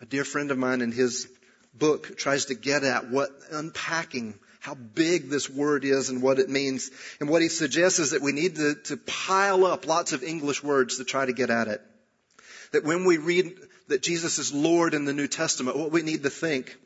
A 0.00 0.06
dear 0.06 0.24
friend 0.24 0.50
of 0.50 0.58
mine 0.58 0.82
in 0.82 0.92
his 0.92 1.28
book 1.74 2.16
tries 2.16 2.46
to 2.46 2.54
get 2.54 2.84
at 2.84 3.10
what 3.10 3.30
unpacking 3.50 4.34
how 4.60 4.74
big 4.74 5.28
this 5.28 5.48
word 5.48 5.84
is 5.84 6.10
and 6.10 6.20
what 6.20 6.40
it 6.40 6.50
means. 6.50 6.90
And 7.20 7.28
what 7.28 7.40
he 7.40 7.48
suggests 7.48 8.00
is 8.00 8.10
that 8.10 8.20
we 8.20 8.32
need 8.32 8.56
to, 8.56 8.74
to 8.86 8.96
pile 8.96 9.64
up 9.64 9.86
lots 9.86 10.12
of 10.12 10.24
English 10.24 10.62
words 10.62 10.96
to 10.96 11.04
try 11.04 11.24
to 11.24 11.32
get 11.32 11.50
at 11.50 11.68
it. 11.68 11.80
That 12.72 12.82
when 12.82 13.04
we 13.04 13.18
read 13.18 13.54
that 13.86 14.02
Jesus 14.02 14.40
is 14.40 14.52
Lord 14.52 14.92
in 14.92 15.04
the 15.04 15.12
New 15.12 15.28
Testament, 15.28 15.78
what 15.78 15.92
we 15.92 16.02
need 16.02 16.24
to 16.24 16.30
think 16.30 16.76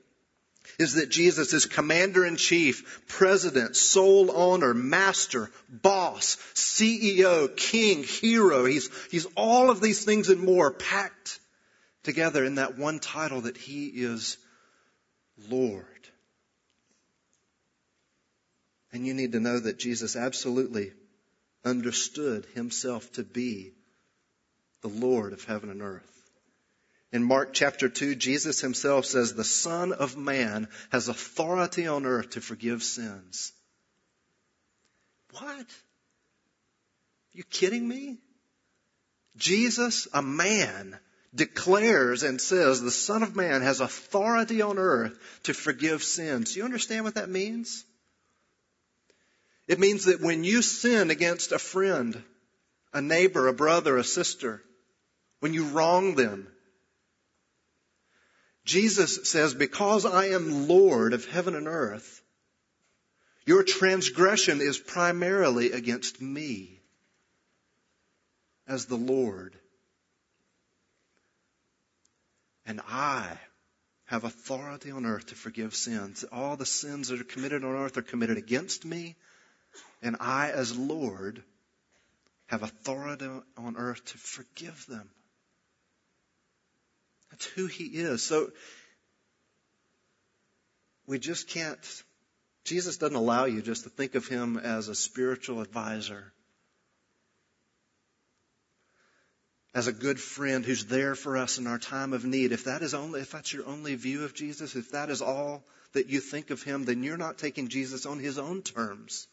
is 0.79 0.95
that 0.95 1.11
Jesus 1.11 1.53
is 1.53 1.67
commander 1.67 2.25
in 2.25 2.37
chief, 2.37 3.07
president, 3.09 3.77
sole 3.77 4.31
owner, 4.31 4.73
master, 4.75 5.51
boss, 5.69 6.37
CEO, 6.55 7.55
king, 7.57 8.03
hero. 8.03 8.65
He's, 8.65 8.91
he's 9.11 9.27
all 9.37 9.71
of 9.71 9.81
these 9.81 10.05
things 10.05 10.29
and 10.29 10.41
more 10.41 10.71
packed 10.71 11.41
together 12.03 12.45
in 12.45 12.57
that 12.57 12.79
one 12.79 12.99
title 12.99 13.43
that 13.43 13.57
he 13.57 13.87
is 13.87 14.39
Lord. 15.49 15.85
And 18.93 19.07
you 19.07 19.15
need 19.15 19.33
to 19.33 19.41
know 19.41 19.59
that 19.59 19.79
Jesus 19.79 20.17
absolutely 20.17 20.93
understood 21.65 22.47
himself 22.55 23.13
to 23.13 23.23
be 23.23 23.73
the 24.83 24.89
Lord 24.89 25.33
of 25.33 25.45
heaven 25.45 25.71
and 25.71 25.83
earth. 25.83 26.20
In 27.13 27.25
Mark 27.25 27.53
chapter 27.53 27.89
2, 27.89 28.15
Jesus 28.15 28.61
himself 28.61 29.05
says 29.05 29.35
the 29.35 29.45
Son 29.45 29.93
of 29.93 30.17
Man 30.17 30.69
has 30.91 31.09
authority 31.09 31.87
on 31.87 32.07
earth 32.07 32.31
to 32.31 32.41
forgive 32.41 32.83
sins. 32.83 33.53
What? 35.39 35.67
You 37.33 37.43
kidding 37.45 37.87
me? 37.87 38.19
Jesus, 39.37 40.07
a 40.13 40.23
man, 40.23 40.99
declares 41.35 42.23
and 42.23 42.41
says 42.41 42.81
the 42.81 42.91
Son 42.91 43.23
of 43.23 43.37
Man 43.37 43.63
has 43.63 43.81
authority 43.81 44.63
on 44.63 44.79
earth 44.79 45.19
to 45.45 45.55
forgive 45.55 46.03
sins. 46.03 46.53
Do 46.53 46.59
you 46.59 46.65
understand 46.65 47.05
what 47.05 47.15
that 47.15 47.29
means? 47.29 47.85
It 49.69 49.79
means 49.79 50.07
that 50.07 50.21
when 50.21 50.43
you 50.43 50.63
sin 50.63 51.11
against 51.11 51.53
a 51.53 51.59
friend, 51.59 52.21
a 52.93 53.01
neighbor, 53.01 53.47
a 53.47 53.53
brother, 53.53 53.97
a 53.97 54.05
sister, 54.05 54.63
when 55.39 55.55
you 55.55 55.67
wrong 55.67 56.17
them, 56.17 56.49
Jesus 58.71 59.29
says, 59.29 59.53
because 59.53 60.07
I 60.07 60.27
am 60.27 60.69
Lord 60.69 61.13
of 61.13 61.27
heaven 61.27 61.57
and 61.57 61.67
earth, 61.67 62.23
your 63.45 63.65
transgression 63.65 64.61
is 64.61 64.79
primarily 64.79 65.73
against 65.73 66.23
me 66.23 66.79
as 68.69 68.87
the 68.87 68.95
Lord. 68.95 69.57
And 72.65 72.81
I 72.89 73.37
have 74.05 74.23
authority 74.23 74.93
on 74.93 75.05
earth 75.05 75.27
to 75.27 75.35
forgive 75.35 75.75
sins. 75.75 76.25
All 76.31 76.57
the 76.57 76.65
sins 76.65 77.09
that 77.09 77.21
are 77.21 77.25
committed 77.25 77.65
on 77.65 77.75
earth 77.75 77.97
are 77.97 78.03
committed 78.03 78.39
against 78.39 78.85
me, 78.85 79.17
and 80.01 80.17
I, 80.21 80.53
as 80.53 80.79
Lord, 80.79 81.43
have 82.47 82.63
authority 82.63 83.29
on 83.57 83.77
earth 83.77 84.05
to 84.05 84.19
forgive 84.19 84.87
them. 84.89 85.11
That's 87.31 87.47
who 87.47 87.67
He 87.67 87.85
is. 87.85 88.23
So, 88.23 88.51
we 91.07 91.19
just 91.19 91.49
can't, 91.49 91.79
Jesus 92.65 92.99
doesn't 92.99 93.17
allow 93.17 93.47
you 93.47 93.63
just 93.63 93.85
to 93.85 93.91
think 93.91 94.15
of 94.15 94.29
Him 94.29 94.57
as 94.57 94.89
a 94.89 94.95
spiritual 94.95 95.61
advisor 95.61 96.33
as 99.75 99.87
a 99.87 99.93
good 99.93 100.21
friend 100.21 100.65
who's 100.65 100.87
there 100.87 101.15
for 101.15 101.37
us 101.37 101.59
in 101.59 101.67
our 101.67 101.79
time 101.79 102.13
of 102.13 102.25
need, 102.25 102.53
if 102.53 102.65
that 102.65 102.83
is 102.83 102.95
only, 102.95 103.21
if 103.21 103.31
that's 103.31 103.53
your 103.53 103.67
only 103.67 103.95
view 103.95 104.25
of 104.25 104.35
Jesus, 104.35 104.75
if 104.75 104.91
that 104.93 105.11
is 105.11 105.23
all 105.23 105.63
that 105.93 106.09
you 106.09 106.21
think 106.21 106.51
of 106.51 106.63
him, 106.63 106.85
then 106.85 107.03
you're 107.03 107.17
not 107.17 107.39
taking 107.39 107.69
Jesus 107.69 108.07
on 108.07 108.19
his 108.19 108.39
own 108.39 108.63
terms. 108.63 109.29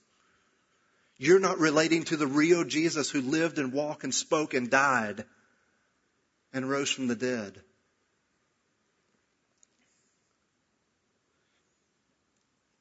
You're 1.17 1.39
not 1.39 1.57
relating 1.57 2.03
to 2.05 2.17
the 2.17 2.27
real 2.27 2.63
Jesus 2.63 3.09
who 3.09 3.21
lived 3.21 3.57
and 3.57 3.73
walked 3.73 4.03
and 4.03 4.13
spoke 4.13 4.53
and 4.53 4.69
died 4.69 5.25
and 6.53 6.69
rose 6.69 6.91
from 6.91 7.07
the 7.07 7.15
dead. 7.15 7.59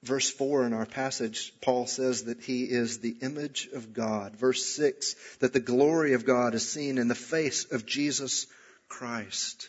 Verse 0.02 0.30
4 0.30 0.66
in 0.66 0.72
our 0.72 0.86
passage, 0.86 1.52
Paul 1.60 1.86
says 1.86 2.24
that 2.24 2.40
he 2.40 2.64
is 2.64 2.98
the 2.98 3.16
image 3.22 3.68
of 3.72 3.92
God. 3.92 4.36
Verse 4.36 4.64
6, 4.64 5.16
that 5.40 5.52
the 5.52 5.60
glory 5.60 6.12
of 6.12 6.26
God 6.26 6.54
is 6.54 6.68
seen 6.68 6.98
in 6.98 7.08
the 7.08 7.14
face 7.14 7.64
of 7.72 7.86
Jesus 7.86 8.46
Christ. 8.88 9.68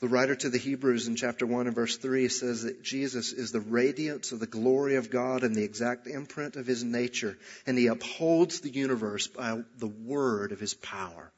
The 0.00 0.08
writer 0.08 0.36
to 0.36 0.48
the 0.48 0.58
Hebrews 0.58 1.08
in 1.08 1.16
chapter 1.16 1.44
1 1.44 1.66
and 1.66 1.74
verse 1.74 1.96
3 1.96 2.28
says 2.28 2.62
that 2.62 2.82
Jesus 2.82 3.32
is 3.32 3.50
the 3.50 3.60
radiance 3.60 4.30
of 4.30 4.38
the 4.38 4.46
glory 4.46 4.94
of 4.94 5.10
God 5.10 5.42
and 5.42 5.56
the 5.56 5.64
exact 5.64 6.06
imprint 6.06 6.54
of 6.54 6.68
his 6.68 6.84
nature, 6.84 7.36
and 7.66 7.76
he 7.76 7.88
upholds 7.88 8.60
the 8.60 8.70
universe 8.70 9.26
by 9.26 9.60
the 9.78 9.88
word 9.88 10.52
of 10.52 10.60
his 10.60 10.74
power. 10.74 11.32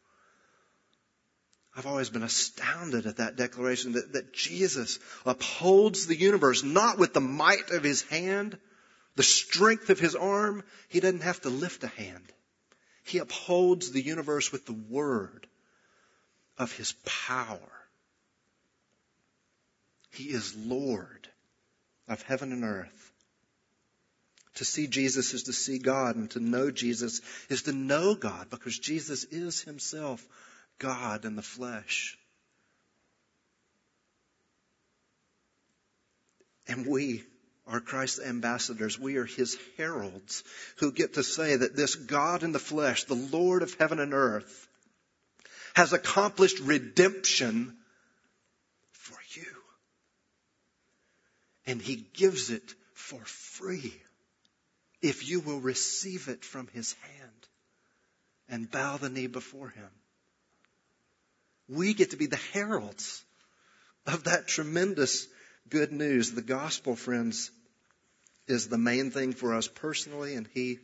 I've 1.77 1.87
always 1.87 2.11
been 2.11 2.23
astounded 2.25 3.07
at 3.07 3.19
that 3.19 3.37
declaration 3.37 3.93
that, 3.93 4.15
that 4.15 4.33
Jesus 4.33 4.99
upholds 5.25 6.07
the 6.07 6.17
universe 6.17 6.65
not 6.65 6.99
with 6.99 7.15
the 7.15 7.21
might 7.21 7.71
of 7.71 7.85
his 7.85 8.03
hand, 8.03 8.59
the 9.15 9.23
strength 9.23 9.89
of 9.89 10.01
his 10.01 10.17
arm. 10.17 10.65
He 10.89 11.01
doesn't 11.01 11.23
have 11.23 11.41
to 11.43 11.49
lift 11.49 11.85
a 11.85 11.89
hand. 11.89 12.25
He 13.05 13.19
upholds 13.19 13.93
the 13.93 14.03
universe 14.03 14.51
with 14.51 14.67
the 14.67 14.79
word 14.89 15.47
of 16.59 16.73
his 16.73 16.93
power. 17.27 17.73
He 20.11 20.25
is 20.25 20.57
Lord 20.57 21.29
of 22.09 22.23
heaven 22.23 22.53
and 22.53 22.65
earth. 22.65 23.13
To 24.57 24.65
see 24.65 24.89
Jesus 24.89 25.33
is 25.33 25.45
to 25.45 25.53
see 25.53 25.79
God, 25.79 26.17
and 26.17 26.31
to 26.33 26.41
know 26.41 26.71
Jesus 26.71 27.21
is 27.49 27.63
to 27.63 27.73
know 27.73 28.15
God 28.15 28.51
because 28.51 28.79
Jesus 28.79 29.25
is 29.25 29.63
himself 29.63 30.27
God 30.81 31.25
in 31.25 31.37
the 31.37 31.43
flesh. 31.43 32.19
And 36.67 36.87
we 36.87 37.23
are 37.67 37.81
Christ's 37.81 38.21
ambassadors. 38.21 38.99
We 38.99 39.17
are 39.17 39.25
his 39.25 39.57
heralds 39.77 40.43
who 40.79 40.91
get 40.91 41.15
to 41.15 41.23
say 41.23 41.55
that 41.55 41.77
this 41.77 41.95
God 41.95 42.43
in 42.43 42.51
the 42.51 42.59
flesh, 42.59 43.05
the 43.05 43.15
Lord 43.15 43.63
of 43.63 43.75
heaven 43.75 44.01
and 44.01 44.13
earth, 44.13 44.69
has 45.75 45.93
accomplished 45.93 46.59
redemption 46.61 47.77
for 48.93 49.19
you. 49.35 49.47
And 51.67 51.81
he 51.81 52.07
gives 52.15 52.51
it 52.51 52.75
for 52.95 53.21
free 53.25 53.95
if 55.03 55.29
you 55.29 55.41
will 55.41 55.61
receive 55.61 56.29
it 56.29 56.45
from 56.45 56.69
his 56.69 56.95
hand 57.03 57.49
and 58.49 58.71
bow 58.71 58.97
the 58.97 59.09
knee 59.09 59.29
before 59.29 59.69
him. 59.69 59.91
We 61.71 61.95
get 61.95 62.11
to 62.11 62.17
be 62.17 62.27
the 62.27 62.41
heralds 62.53 63.25
of 64.07 64.25
that 64.25 64.49
tremendous 64.49 65.29
good 65.69 65.93
news. 65.93 66.33
The 66.33 66.43
gospel, 66.43 66.97
friends, 66.97 67.51
is 68.49 68.69
the 68.69 68.79
main 68.79 69.13
thing 69.13 69.33
for 69.33 69.55
us 69.55 69.69
personally, 69.69 70.35
and 70.35 70.49
He 70.53 70.81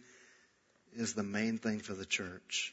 is 0.95 1.15
the 1.15 1.25
main 1.25 1.59
thing 1.59 1.81
for 1.81 1.95
the 1.95 2.07
church. 2.07 2.73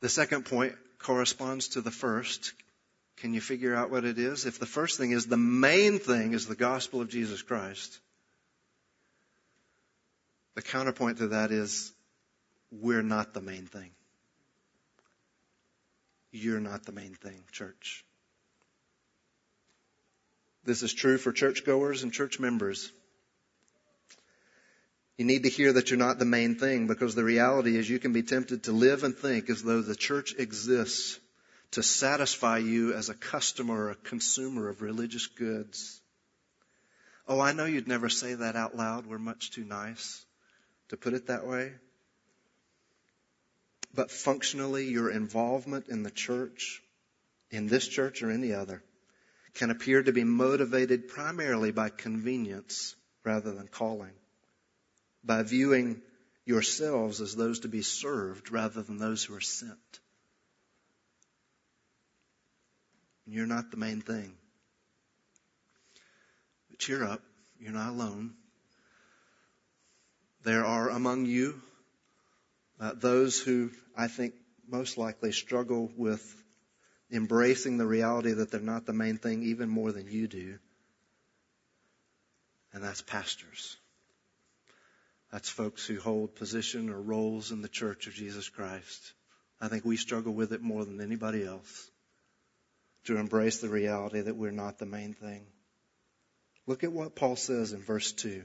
The 0.00 0.08
second 0.08 0.46
point 0.46 0.74
corresponds 0.98 1.68
to 1.68 1.80
the 1.80 1.90
first. 1.92 2.52
Can 3.18 3.34
you 3.34 3.40
figure 3.40 3.74
out 3.74 3.90
what 3.90 4.04
it 4.04 4.18
is? 4.18 4.46
If 4.46 4.58
the 4.58 4.66
first 4.66 4.98
thing 4.98 5.12
is 5.12 5.26
the 5.26 5.36
main 5.36 5.98
thing 5.98 6.32
is 6.32 6.46
the 6.46 6.56
gospel 6.56 7.00
of 7.00 7.08
Jesus 7.08 7.42
Christ, 7.42 7.98
the 10.54 10.62
counterpoint 10.62 11.18
to 11.18 11.28
that 11.28 11.52
is 11.52 11.92
we're 12.72 13.02
not 13.02 13.32
the 13.32 13.40
main 13.40 13.66
thing. 13.66 13.90
You're 16.30 16.60
not 16.60 16.84
the 16.84 16.92
main 16.92 17.14
thing, 17.14 17.42
church. 17.52 18.04
This 20.64 20.82
is 20.82 20.92
true 20.92 21.16
for 21.16 21.32
churchgoers 21.32 22.02
and 22.02 22.12
church 22.12 22.38
members. 22.38 22.92
You 25.16 25.24
need 25.24 25.44
to 25.44 25.48
hear 25.48 25.72
that 25.72 25.90
you're 25.90 25.98
not 25.98 26.18
the 26.18 26.24
main 26.24 26.56
thing 26.56 26.86
because 26.86 27.14
the 27.14 27.24
reality 27.24 27.76
is 27.76 27.88
you 27.88 27.98
can 27.98 28.12
be 28.12 28.22
tempted 28.22 28.64
to 28.64 28.72
live 28.72 29.02
and 29.02 29.16
think 29.16 29.48
as 29.50 29.62
though 29.62 29.80
the 29.80 29.96
church 29.96 30.34
exists 30.38 31.18
to 31.72 31.82
satisfy 31.82 32.58
you 32.58 32.92
as 32.94 33.08
a 33.08 33.14
customer 33.14 33.86
or 33.86 33.90
a 33.90 33.94
consumer 33.96 34.68
of 34.68 34.82
religious 34.82 35.26
goods. 35.26 36.00
Oh, 37.26 37.40
I 37.40 37.52
know 37.52 37.64
you'd 37.64 37.88
never 37.88 38.08
say 38.08 38.34
that 38.34 38.54
out 38.54 38.76
loud. 38.76 39.06
We're 39.06 39.18
much 39.18 39.50
too 39.50 39.64
nice 39.64 40.24
to 40.90 40.96
put 40.96 41.14
it 41.14 41.26
that 41.26 41.46
way 41.46 41.72
but 43.98 44.12
functionally 44.12 44.86
your 44.86 45.10
involvement 45.10 45.88
in 45.88 46.04
the 46.04 46.10
church, 46.12 46.80
in 47.50 47.66
this 47.66 47.88
church 47.88 48.22
or 48.22 48.30
any 48.30 48.52
other, 48.52 48.80
can 49.54 49.70
appear 49.70 50.00
to 50.00 50.12
be 50.12 50.22
motivated 50.22 51.08
primarily 51.08 51.72
by 51.72 51.88
convenience 51.88 52.94
rather 53.24 53.50
than 53.50 53.66
calling, 53.66 54.12
by 55.24 55.42
viewing 55.42 56.00
yourselves 56.44 57.20
as 57.20 57.34
those 57.34 57.58
to 57.58 57.68
be 57.68 57.82
served 57.82 58.52
rather 58.52 58.82
than 58.82 58.98
those 58.98 59.24
who 59.24 59.34
are 59.34 59.40
sent. 59.40 59.98
You're 63.26 63.46
not 63.46 63.72
the 63.72 63.78
main 63.78 64.00
thing. 64.00 64.32
But 66.70 66.78
cheer 66.78 67.02
up. 67.02 67.24
You're 67.58 67.72
not 67.72 67.88
alone. 67.90 68.34
There 70.44 70.64
are 70.64 70.88
among 70.88 71.26
you 71.26 71.60
uh, 72.80 72.92
those 72.94 73.40
who 73.40 73.70
I 73.96 74.08
think 74.08 74.34
most 74.68 74.98
likely 74.98 75.32
struggle 75.32 75.90
with 75.96 76.42
embracing 77.10 77.78
the 77.78 77.86
reality 77.86 78.32
that 78.32 78.50
they're 78.50 78.60
not 78.60 78.86
the 78.86 78.92
main 78.92 79.16
thing 79.16 79.42
even 79.44 79.68
more 79.68 79.92
than 79.92 80.10
you 80.10 80.28
do. 80.28 80.58
And 82.72 82.84
that's 82.84 83.02
pastors. 83.02 83.76
That's 85.32 85.48
folks 85.48 85.86
who 85.86 86.00
hold 86.00 86.36
position 86.36 86.90
or 86.90 87.00
roles 87.00 87.50
in 87.50 87.62
the 87.62 87.68
church 87.68 88.06
of 88.06 88.14
Jesus 88.14 88.48
Christ. 88.48 89.12
I 89.60 89.68
think 89.68 89.84
we 89.84 89.96
struggle 89.96 90.32
with 90.32 90.52
it 90.52 90.62
more 90.62 90.84
than 90.84 91.00
anybody 91.00 91.44
else 91.44 91.90
to 93.04 93.16
embrace 93.16 93.58
the 93.58 93.68
reality 93.68 94.20
that 94.20 94.36
we're 94.36 94.50
not 94.50 94.78
the 94.78 94.86
main 94.86 95.14
thing. 95.14 95.46
Look 96.66 96.84
at 96.84 96.92
what 96.92 97.16
Paul 97.16 97.36
says 97.36 97.72
in 97.72 97.80
verse 97.80 98.12
2. 98.12 98.44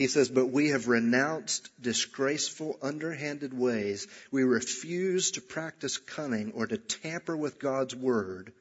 He 0.00 0.06
says, 0.06 0.30
But 0.30 0.46
we 0.46 0.68
have 0.68 0.88
renounced 0.88 1.68
disgraceful, 1.78 2.78
underhanded 2.80 3.52
ways. 3.52 4.06
We 4.30 4.44
refuse 4.44 5.32
to 5.32 5.42
practice 5.42 5.98
cunning 5.98 6.52
or 6.52 6.66
to 6.66 6.78
tamper 6.78 7.36
with 7.36 7.58
God's 7.58 7.94
word. 7.94 8.54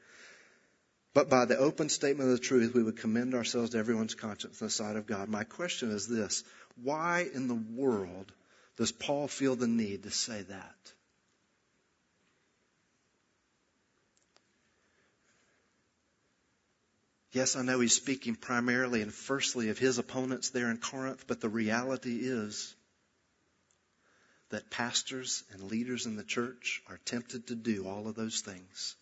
But 1.13 1.29
by 1.29 1.45
the 1.45 1.57
open 1.57 1.87
statement 1.87 2.29
of 2.29 2.35
the 2.35 2.43
truth, 2.43 2.73
we 2.73 2.83
would 2.83 2.97
commend 2.97 3.35
ourselves 3.35 3.69
to 3.69 3.77
everyone's 3.77 4.15
conscience 4.15 4.59
in 4.59 4.67
the 4.67 4.71
sight 4.71 4.97
of 4.97 5.07
God. 5.07 5.29
My 5.29 5.45
question 5.45 5.91
is 5.91 6.09
this 6.09 6.43
why 6.83 7.29
in 7.33 7.47
the 7.47 7.63
world 7.73 8.33
does 8.75 8.91
Paul 8.91 9.29
feel 9.29 9.55
the 9.55 9.65
need 9.65 10.03
to 10.03 10.11
say 10.11 10.41
that? 10.41 10.93
Yes, 17.31 17.55
I 17.55 17.61
know 17.61 17.79
he's 17.79 17.95
speaking 17.95 18.35
primarily 18.35 19.01
and 19.01 19.13
firstly 19.13 19.69
of 19.69 19.77
his 19.77 19.99
opponents 19.99 20.49
there 20.49 20.71
in 20.71 20.77
Corinth, 20.77 21.25
but 21.27 21.41
the 21.41 21.49
reality 21.49 22.19
is 22.21 22.73
that 24.49 24.71
pastors 24.71 25.43
and 25.51 25.63
leaders 25.63 26.07
in 26.07 26.15
the 26.15 26.23
church 26.23 26.81
are 26.87 26.99
tempted 27.05 27.47
to 27.47 27.55
do 27.55 27.87
all 27.87 28.07
of 28.07 28.15
those 28.15 28.41
things. 28.41 28.95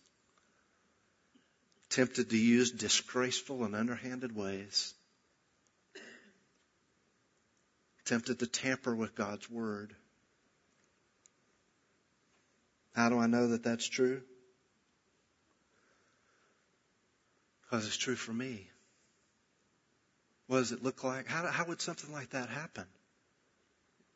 Tempted 1.90 2.30
to 2.30 2.38
use 2.38 2.72
disgraceful 2.72 3.64
and 3.64 3.74
underhanded 3.74 4.36
ways. 4.36 4.94
Tempted 8.04 8.40
to 8.40 8.48
tamper 8.48 8.94
with 8.94 9.16
God's 9.16 9.50
word. 9.50 9.96
How 12.94 13.08
do 13.08 13.20
I 13.20 13.28
know 13.28 13.50
that 13.50 13.64
that's 13.64 13.88
true? 13.88 14.22
Because 17.70 17.86
it's 17.86 17.98
true 17.98 18.16
for 18.16 18.32
me. 18.32 18.68
What 20.48 20.60
does 20.60 20.72
it 20.72 20.84
look 20.84 21.04
like? 21.04 21.28
How, 21.28 21.46
how 21.48 21.66
would 21.66 21.82
something 21.82 22.12
like 22.14 22.30
that 22.30 22.50
happen? 22.50 22.86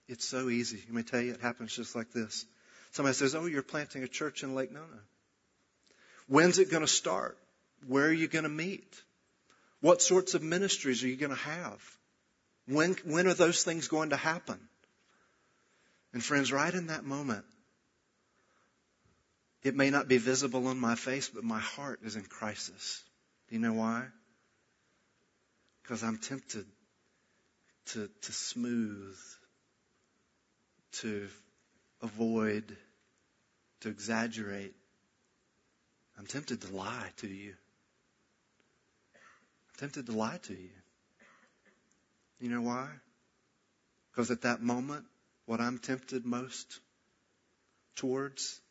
It's 0.07 0.25
so 0.25 0.49
easy. 0.49 0.81
Let 0.87 0.93
me 0.93 1.03
tell 1.03 1.21
you, 1.21 1.33
it 1.33 1.41
happens 1.41 1.75
just 1.75 1.95
like 1.95 2.11
this. 2.11 2.45
Somebody 2.91 3.15
says, 3.15 3.35
Oh, 3.35 3.45
you're 3.45 3.63
planting 3.63 4.03
a 4.03 4.07
church 4.07 4.43
in 4.43 4.55
Lake 4.55 4.71
Nona. 4.71 5.01
When's 6.27 6.59
it 6.59 6.71
going 6.71 6.81
to 6.81 6.87
start? 6.87 7.37
Where 7.87 8.05
are 8.05 8.13
you 8.13 8.27
going 8.27 8.43
to 8.43 8.49
meet? 8.49 9.01
What 9.81 10.01
sorts 10.01 10.33
of 10.33 10.43
ministries 10.43 11.03
are 11.03 11.07
you 11.07 11.17
going 11.17 11.31
to 11.31 11.37
have? 11.37 11.97
When, 12.67 12.95
when 13.05 13.27
are 13.27 13.33
those 13.33 13.63
things 13.63 13.87
going 13.87 14.11
to 14.11 14.17
happen? 14.17 14.59
And 16.13 16.23
friends, 16.23 16.51
right 16.51 16.73
in 16.73 16.87
that 16.87 17.03
moment, 17.03 17.45
it 19.63 19.75
may 19.75 19.89
not 19.89 20.07
be 20.07 20.17
visible 20.17 20.67
on 20.67 20.79
my 20.79 20.95
face, 20.95 21.29
but 21.29 21.43
my 21.43 21.59
heart 21.59 21.99
is 22.03 22.15
in 22.15 22.23
crisis. 22.23 23.03
Do 23.51 23.57
you 23.57 23.61
know 23.61 23.73
why? 23.73 24.05
Because 25.83 26.03
I'm 26.03 26.17
tempted 26.17 26.65
to, 27.87 28.09
to 28.21 28.31
smooth, 28.31 29.17
to 30.99 31.27
avoid, 32.01 32.77
to 33.81 33.89
exaggerate. 33.89 34.73
I'm 36.17 36.25
tempted 36.27 36.61
to 36.61 36.73
lie 36.73 37.09
to 37.17 37.27
you. 37.27 37.53
I'm 39.15 39.79
tempted 39.79 40.05
to 40.05 40.13
lie 40.13 40.39
to 40.43 40.53
you. 40.53 40.69
You 42.39 42.47
know 42.51 42.61
why? 42.61 42.87
Because 44.11 44.31
at 44.31 44.43
that 44.43 44.61
moment, 44.61 45.03
what 45.45 45.59
I'm 45.59 45.77
tempted 45.77 46.25
most 46.25 46.79
towards 47.97 48.61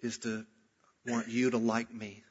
is 0.00 0.18
to 0.18 0.44
want 1.08 1.28
you 1.28 1.50
to 1.50 1.58
like 1.58 1.92
me. 1.92 2.22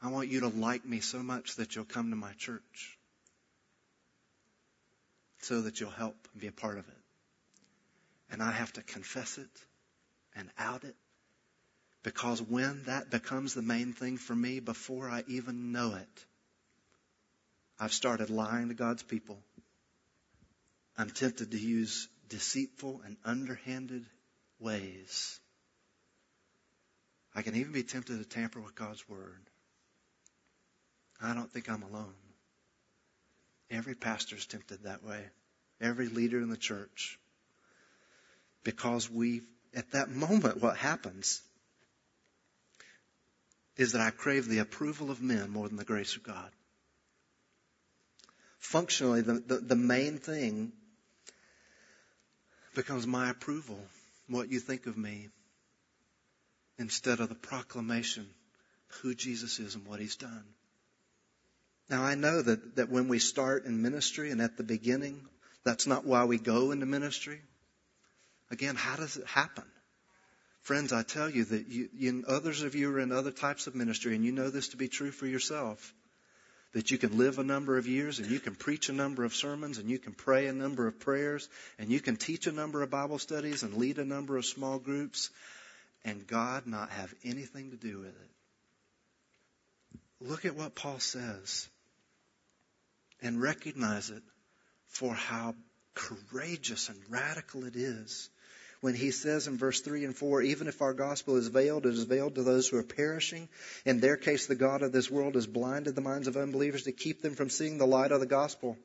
I 0.00 0.08
want 0.08 0.28
you 0.28 0.40
to 0.40 0.48
like 0.48 0.84
me 0.84 1.00
so 1.00 1.22
much 1.22 1.56
that 1.56 1.74
you'll 1.74 1.84
come 1.84 2.10
to 2.10 2.16
my 2.16 2.32
church. 2.32 2.98
So 5.42 5.62
that 5.62 5.80
you'll 5.80 5.90
help 5.90 6.16
and 6.32 6.40
be 6.40 6.46
a 6.46 6.52
part 6.52 6.78
of 6.78 6.88
it. 6.88 6.94
And 8.30 8.42
I 8.42 8.50
have 8.50 8.72
to 8.74 8.82
confess 8.82 9.38
it 9.38 9.50
and 10.34 10.48
out 10.58 10.84
it. 10.84 10.96
Because 12.02 12.42
when 12.42 12.82
that 12.86 13.10
becomes 13.10 13.54
the 13.54 13.62
main 13.62 13.92
thing 13.92 14.16
for 14.16 14.34
me, 14.34 14.58
before 14.58 15.08
I 15.08 15.22
even 15.28 15.70
know 15.70 15.94
it, 15.94 16.24
I've 17.78 17.92
started 17.92 18.30
lying 18.30 18.68
to 18.68 18.74
God's 18.74 19.02
people. 19.02 19.38
I'm 20.96 21.10
tempted 21.10 21.52
to 21.52 21.58
use 21.58 22.08
deceitful 22.28 23.02
and 23.04 23.16
underhanded 23.24 24.04
ways 24.58 25.40
I 27.42 27.44
can 27.44 27.56
even 27.56 27.72
be 27.72 27.82
tempted 27.82 28.18
to 28.18 28.24
tamper 28.24 28.60
with 28.60 28.76
God's 28.76 29.08
Word. 29.08 29.50
I 31.20 31.34
don't 31.34 31.50
think 31.50 31.68
I'm 31.68 31.82
alone. 31.82 32.14
Every 33.68 33.96
pastor 33.96 34.36
is 34.36 34.46
tempted 34.46 34.84
that 34.84 35.02
way. 35.02 35.24
Every 35.80 36.06
leader 36.06 36.40
in 36.40 36.50
the 36.50 36.56
church. 36.56 37.18
Because 38.62 39.10
we, 39.10 39.40
at 39.74 39.90
that 39.90 40.08
moment, 40.08 40.62
what 40.62 40.76
happens 40.76 41.42
is 43.76 43.90
that 43.90 44.00
I 44.00 44.10
crave 44.10 44.46
the 44.46 44.60
approval 44.60 45.10
of 45.10 45.20
men 45.20 45.50
more 45.50 45.66
than 45.66 45.78
the 45.78 45.84
grace 45.84 46.14
of 46.14 46.22
God. 46.22 46.48
Functionally, 48.60 49.22
the, 49.22 49.42
the, 49.44 49.56
the 49.56 49.74
main 49.74 50.18
thing 50.18 50.70
becomes 52.76 53.04
my 53.04 53.30
approval, 53.30 53.80
what 54.28 54.48
you 54.48 54.60
think 54.60 54.86
of 54.86 54.96
me, 54.96 55.30
instead 56.82 57.20
of 57.20 57.30
the 57.30 57.34
proclamation 57.34 58.24
of 58.90 58.96
who 58.96 59.14
Jesus 59.14 59.58
is 59.58 59.74
and 59.74 59.86
what 59.86 60.00
he's 60.00 60.16
done. 60.16 60.44
Now 61.88 62.02
I 62.02 62.16
know 62.16 62.42
that, 62.42 62.76
that 62.76 62.90
when 62.90 63.08
we 63.08 63.18
start 63.18 63.64
in 63.64 63.80
ministry 63.80 64.30
and 64.30 64.42
at 64.42 64.56
the 64.56 64.64
beginning, 64.64 65.20
that's 65.64 65.86
not 65.86 66.04
why 66.04 66.24
we 66.24 66.38
go 66.38 66.72
into 66.72 66.84
ministry. 66.84 67.40
Again, 68.50 68.74
how 68.74 68.96
does 68.96 69.16
it 69.16 69.26
happen? 69.26 69.64
Friends, 70.62 70.92
I 70.92 71.02
tell 71.02 71.30
you 71.30 71.44
that 71.44 71.68
you, 71.68 71.88
you, 71.96 72.24
others 72.26 72.62
of 72.62 72.74
you 72.74 72.92
are 72.94 73.00
in 73.00 73.12
other 73.12 73.30
types 73.30 73.66
of 73.66 73.74
ministry, 73.74 74.14
and 74.14 74.24
you 74.24 74.32
know 74.32 74.50
this 74.50 74.68
to 74.68 74.76
be 74.76 74.88
true 74.88 75.10
for 75.10 75.26
yourself. 75.26 75.94
That 76.72 76.90
you 76.90 76.98
can 76.98 77.18
live 77.18 77.38
a 77.38 77.44
number 77.44 77.78
of 77.78 77.86
years, 77.86 78.18
and 78.18 78.30
you 78.30 78.40
can 78.40 78.54
preach 78.54 78.88
a 78.88 78.92
number 78.92 79.24
of 79.24 79.34
sermons, 79.34 79.78
and 79.78 79.90
you 79.90 79.98
can 79.98 80.12
pray 80.12 80.46
a 80.46 80.52
number 80.52 80.86
of 80.86 80.98
prayers, 80.98 81.48
and 81.78 81.90
you 81.90 82.00
can 82.00 82.16
teach 82.16 82.46
a 82.46 82.52
number 82.52 82.82
of 82.82 82.90
Bible 82.90 83.18
studies, 83.18 83.62
and 83.62 83.74
lead 83.74 83.98
a 83.98 84.04
number 84.04 84.36
of 84.36 84.46
small 84.46 84.78
groups, 84.78 85.30
and 86.04 86.26
God 86.26 86.66
not 86.66 86.90
have 86.90 87.14
anything 87.24 87.70
to 87.70 87.76
do 87.76 87.98
with 87.98 88.08
it. 88.08 88.30
Look 90.20 90.44
at 90.44 90.56
what 90.56 90.74
Paul 90.74 90.98
says 90.98 91.68
and 93.20 93.40
recognize 93.40 94.10
it 94.10 94.22
for 94.88 95.14
how 95.14 95.54
courageous 95.94 96.88
and 96.88 96.98
radical 97.08 97.64
it 97.64 97.76
is 97.76 98.30
when 98.82 98.94
he 98.96 99.12
says 99.12 99.46
in 99.46 99.58
verse 99.58 99.80
3 99.80 100.04
and 100.04 100.16
4, 100.16 100.42
even 100.42 100.66
if 100.66 100.82
our 100.82 100.92
gospel 100.92 101.36
is 101.36 101.46
veiled, 101.46 101.86
it 101.86 101.94
is 101.94 102.02
veiled 102.02 102.34
to 102.34 102.42
those 102.42 102.66
who 102.66 102.78
are 102.78 102.82
perishing. 102.82 103.48
In 103.84 104.00
their 104.00 104.16
case, 104.16 104.46
the 104.46 104.56
God 104.56 104.82
of 104.82 104.90
this 104.90 105.08
world 105.08 105.36
has 105.36 105.46
blinded 105.46 105.94
the 105.94 106.00
minds 106.00 106.26
of 106.26 106.36
unbelievers 106.36 106.82
to 106.82 106.92
keep 106.92 107.22
them 107.22 107.36
from 107.36 107.48
seeing 107.48 107.78
the 107.78 107.86
light 107.86 108.10
of 108.10 108.18
the 108.18 108.26
gospel 108.26 108.76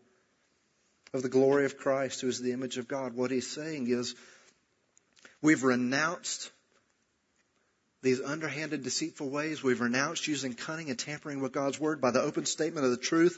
of 1.14 1.24
the 1.24 1.30
glory 1.30 1.66
of 1.66 1.78
Christ, 1.78 2.22
who 2.22 2.28
is 2.28 2.40
the 2.40 2.52
image 2.52 2.78
of 2.78 2.88
God. 2.88 3.16
What 3.16 3.32
he's 3.32 3.50
saying 3.50 3.88
is, 3.90 4.14
we've 5.42 5.64
renounced 5.64 6.52
these 8.08 8.22
underhanded, 8.22 8.84
deceitful 8.84 9.30
ways. 9.30 9.62
We've 9.62 9.82
renounced 9.82 10.28
using 10.30 10.54
cunning 10.54 10.90
and 10.90 10.98
tampering 10.98 11.42
with 11.42 11.52
God's 11.52 11.78
word 11.78 12.00
by 12.00 12.12
the 12.12 12.22
open 12.22 12.46
statement 12.46 12.86
of 12.86 12.92
the 12.92 12.98
truth. 12.98 13.38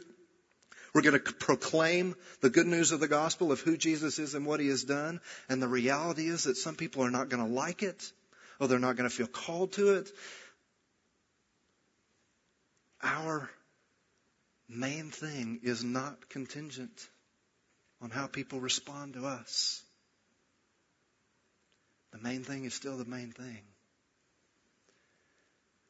We're 0.94 1.02
going 1.02 1.20
to 1.20 1.34
proclaim 1.34 2.16
the 2.42 2.52
good 2.52 2.68
news 2.68 2.92
of 2.92 3.00
the 3.00 3.08
gospel 3.08 3.52
of 3.52 3.62
who 3.62 3.78
Jesus 3.78 4.20
is 4.20 4.36
and 4.36 4.46
what 4.46 4.60
he 4.60 4.68
has 4.68 4.84
done. 4.84 5.22
And 5.50 5.60
the 5.60 5.68
reality 5.68 6.28
is 6.28 6.44
that 6.44 6.56
some 6.56 6.76
people 6.76 7.04
are 7.04 7.10
not 7.10 7.30
going 7.30 7.44
to 7.44 7.52
like 7.52 7.82
it 7.82 8.12
or 8.60 8.68
they're 8.68 8.78
not 8.78 8.96
going 8.96 9.10
to 9.10 9.16
feel 9.16 9.26
called 9.26 9.72
to 9.74 9.96
it. 9.96 10.12
Our 13.02 13.50
main 14.68 15.10
thing 15.10 15.62
is 15.64 15.84
not 15.84 16.30
contingent 16.30 17.08
on 18.02 18.12
how 18.12 18.28
people 18.28 18.60
respond 18.60 19.14
to 19.16 19.26
us. 19.26 19.82
The 22.12 22.20
main 22.20 22.44
thing 22.44 22.66
is 22.66 22.76
still 22.76 22.98
the 22.98 23.06
main 23.06 23.32
thing. 23.32 23.62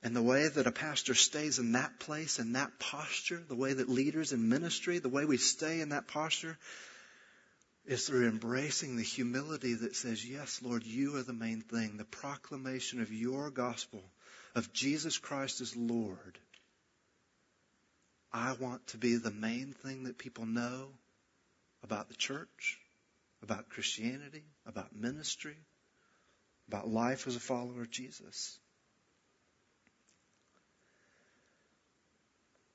And 0.02 0.16
the 0.16 0.22
way 0.22 0.48
that 0.48 0.68
a 0.68 0.72
pastor 0.72 1.14
stays 1.14 1.60
in 1.60 1.74
that 1.74 2.00
place, 2.00 2.40
in 2.40 2.54
that 2.54 2.80
posture, 2.80 3.44
the 3.48 3.56
way 3.56 3.74
that 3.74 3.90
leaders 3.90 4.32
in 4.32 4.48
ministry, 4.48 5.00
the 5.00 5.10
way 5.10 5.26
we 5.26 5.38
stay 5.38 5.82
in 5.82 5.90
that 5.90 6.08
posture, 6.08 6.58
is 7.86 8.08
through 8.08 8.30
embracing 8.30 8.96
the 8.96 9.04
humility 9.04 9.74
that 9.74 9.96
says, 9.96 10.26
Yes, 10.26 10.62
Lord, 10.62 10.86
you 10.86 11.18
are 11.18 11.24
the 11.24 11.34
main 11.34 11.62
thing. 11.62 11.98
The 11.98 12.06
proclamation 12.06 13.02
of 13.02 13.12
your 13.12 13.50
gospel, 13.50 14.02
of 14.56 14.72
Jesus 14.72 15.18
Christ 15.18 15.60
as 15.60 15.76
Lord. 15.76 16.38
I 18.32 18.54
want 18.54 18.86
to 18.88 18.98
be 18.98 19.16
the 19.16 19.32
main 19.32 19.74
thing 19.74 20.04
that 20.04 20.18
people 20.18 20.46
know 20.46 20.90
about 21.84 22.10
the 22.10 22.16
church, 22.16 22.80
about 23.42 23.70
Christianity, 23.70 24.44
about 24.66 24.96
ministry, 24.96 25.58
about 26.68 26.88
life 26.88 27.28
as 27.28 27.36
a 27.36 27.40
follower 27.40 27.82
of 27.82 27.90
Jesus. 27.90 28.60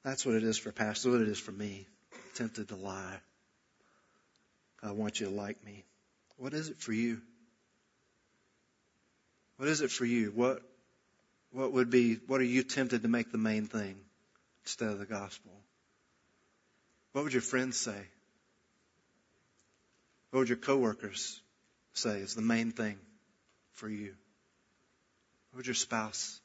That's 0.04 0.26
what 0.26 0.34
it 0.34 0.44
is 0.44 0.58
for 0.58 0.70
Pastor, 0.70 1.10
what 1.10 1.22
it 1.22 1.28
is 1.28 1.38
for 1.38 1.52
me. 1.52 1.86
Tempted 2.34 2.68
to 2.68 2.76
lie. 2.76 3.16
I 4.82 4.92
want 4.92 5.18
you 5.18 5.26
to 5.26 5.32
like 5.32 5.64
me. 5.64 5.84
What 6.36 6.52
is 6.52 6.68
it 6.68 6.78
for 6.78 6.92
you? 6.92 7.22
What 9.56 9.68
is 9.68 9.80
it 9.80 9.90
for 9.90 10.04
you? 10.04 10.30
What 10.30 10.60
what 11.52 11.72
would 11.72 11.88
be 11.88 12.16
what 12.26 12.40
are 12.40 12.44
you 12.44 12.64
tempted 12.64 13.02
to 13.02 13.08
make 13.08 13.30
the 13.32 13.38
main 13.38 13.66
thing 13.66 13.96
instead 14.64 14.90
of 14.90 14.98
the 14.98 15.06
gospel? 15.06 15.52
What 17.12 17.24
would 17.24 17.32
your 17.32 17.42
friends 17.42 17.78
say? 17.78 18.06
What 20.30 20.40
would 20.40 20.48
your 20.48 20.58
coworkers 20.58 21.40
say 21.94 22.18
is 22.18 22.34
the 22.34 22.42
main 22.42 22.72
thing 22.72 22.98
for 23.74 23.88
you? 23.88 24.14
What 25.50 25.58
would 25.58 25.66
your 25.66 25.74
spouse 25.74 26.40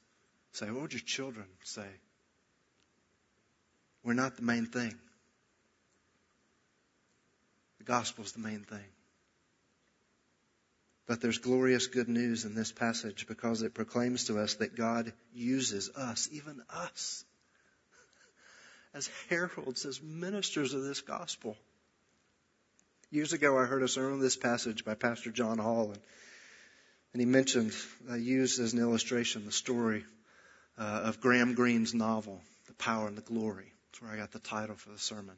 say? 0.53 0.69
What 0.69 0.83
would 0.83 0.93
your 0.93 1.01
children 1.01 1.47
say? 1.63 1.87
We're 4.09 4.15
not 4.15 4.37
the 4.37 4.41
main 4.41 4.65
thing. 4.65 4.95
The 7.77 7.83
gospel 7.83 8.23
is 8.23 8.31
the 8.31 8.39
main 8.39 8.61
thing. 8.61 8.89
But 11.05 11.21
there's 11.21 11.37
glorious 11.37 11.85
good 11.85 12.09
news 12.09 12.43
in 12.43 12.55
this 12.55 12.71
passage 12.71 13.27
because 13.27 13.61
it 13.61 13.75
proclaims 13.75 14.23
to 14.23 14.39
us 14.39 14.55
that 14.55 14.75
God 14.75 15.13
uses 15.31 15.91
us, 15.95 16.27
even 16.31 16.59
us, 16.71 17.23
as 18.95 19.11
heralds, 19.29 19.85
as 19.85 20.01
ministers 20.01 20.73
of 20.73 20.81
this 20.81 21.01
gospel. 21.01 21.55
Years 23.11 23.33
ago, 23.33 23.59
I 23.59 23.65
heard 23.65 23.83
a 23.83 23.87
sermon 23.87 24.13
on 24.13 24.19
this 24.21 24.37
passage 24.37 24.85
by 24.85 24.95
Pastor 24.95 25.29
John 25.29 25.59
Hall, 25.59 25.91
and, 25.91 26.01
and 27.13 27.21
he 27.21 27.27
mentioned, 27.27 27.75
I 28.09 28.15
used 28.15 28.59
as 28.59 28.73
an 28.73 28.79
illustration 28.79 29.45
the 29.45 29.51
story 29.51 30.03
uh, 30.79 31.01
of 31.03 31.21
Graham 31.21 31.53
Greene's 31.53 31.93
novel, 31.93 32.41
The 32.65 32.73
Power 32.73 33.07
and 33.07 33.15
the 33.15 33.21
Glory. 33.21 33.71
That's 33.89 34.01
where 34.01 34.11
I 34.11 34.17
got 34.17 34.31
the 34.31 34.39
title 34.39 34.75
for 34.75 34.89
the 34.89 34.99
sermon. 34.99 35.35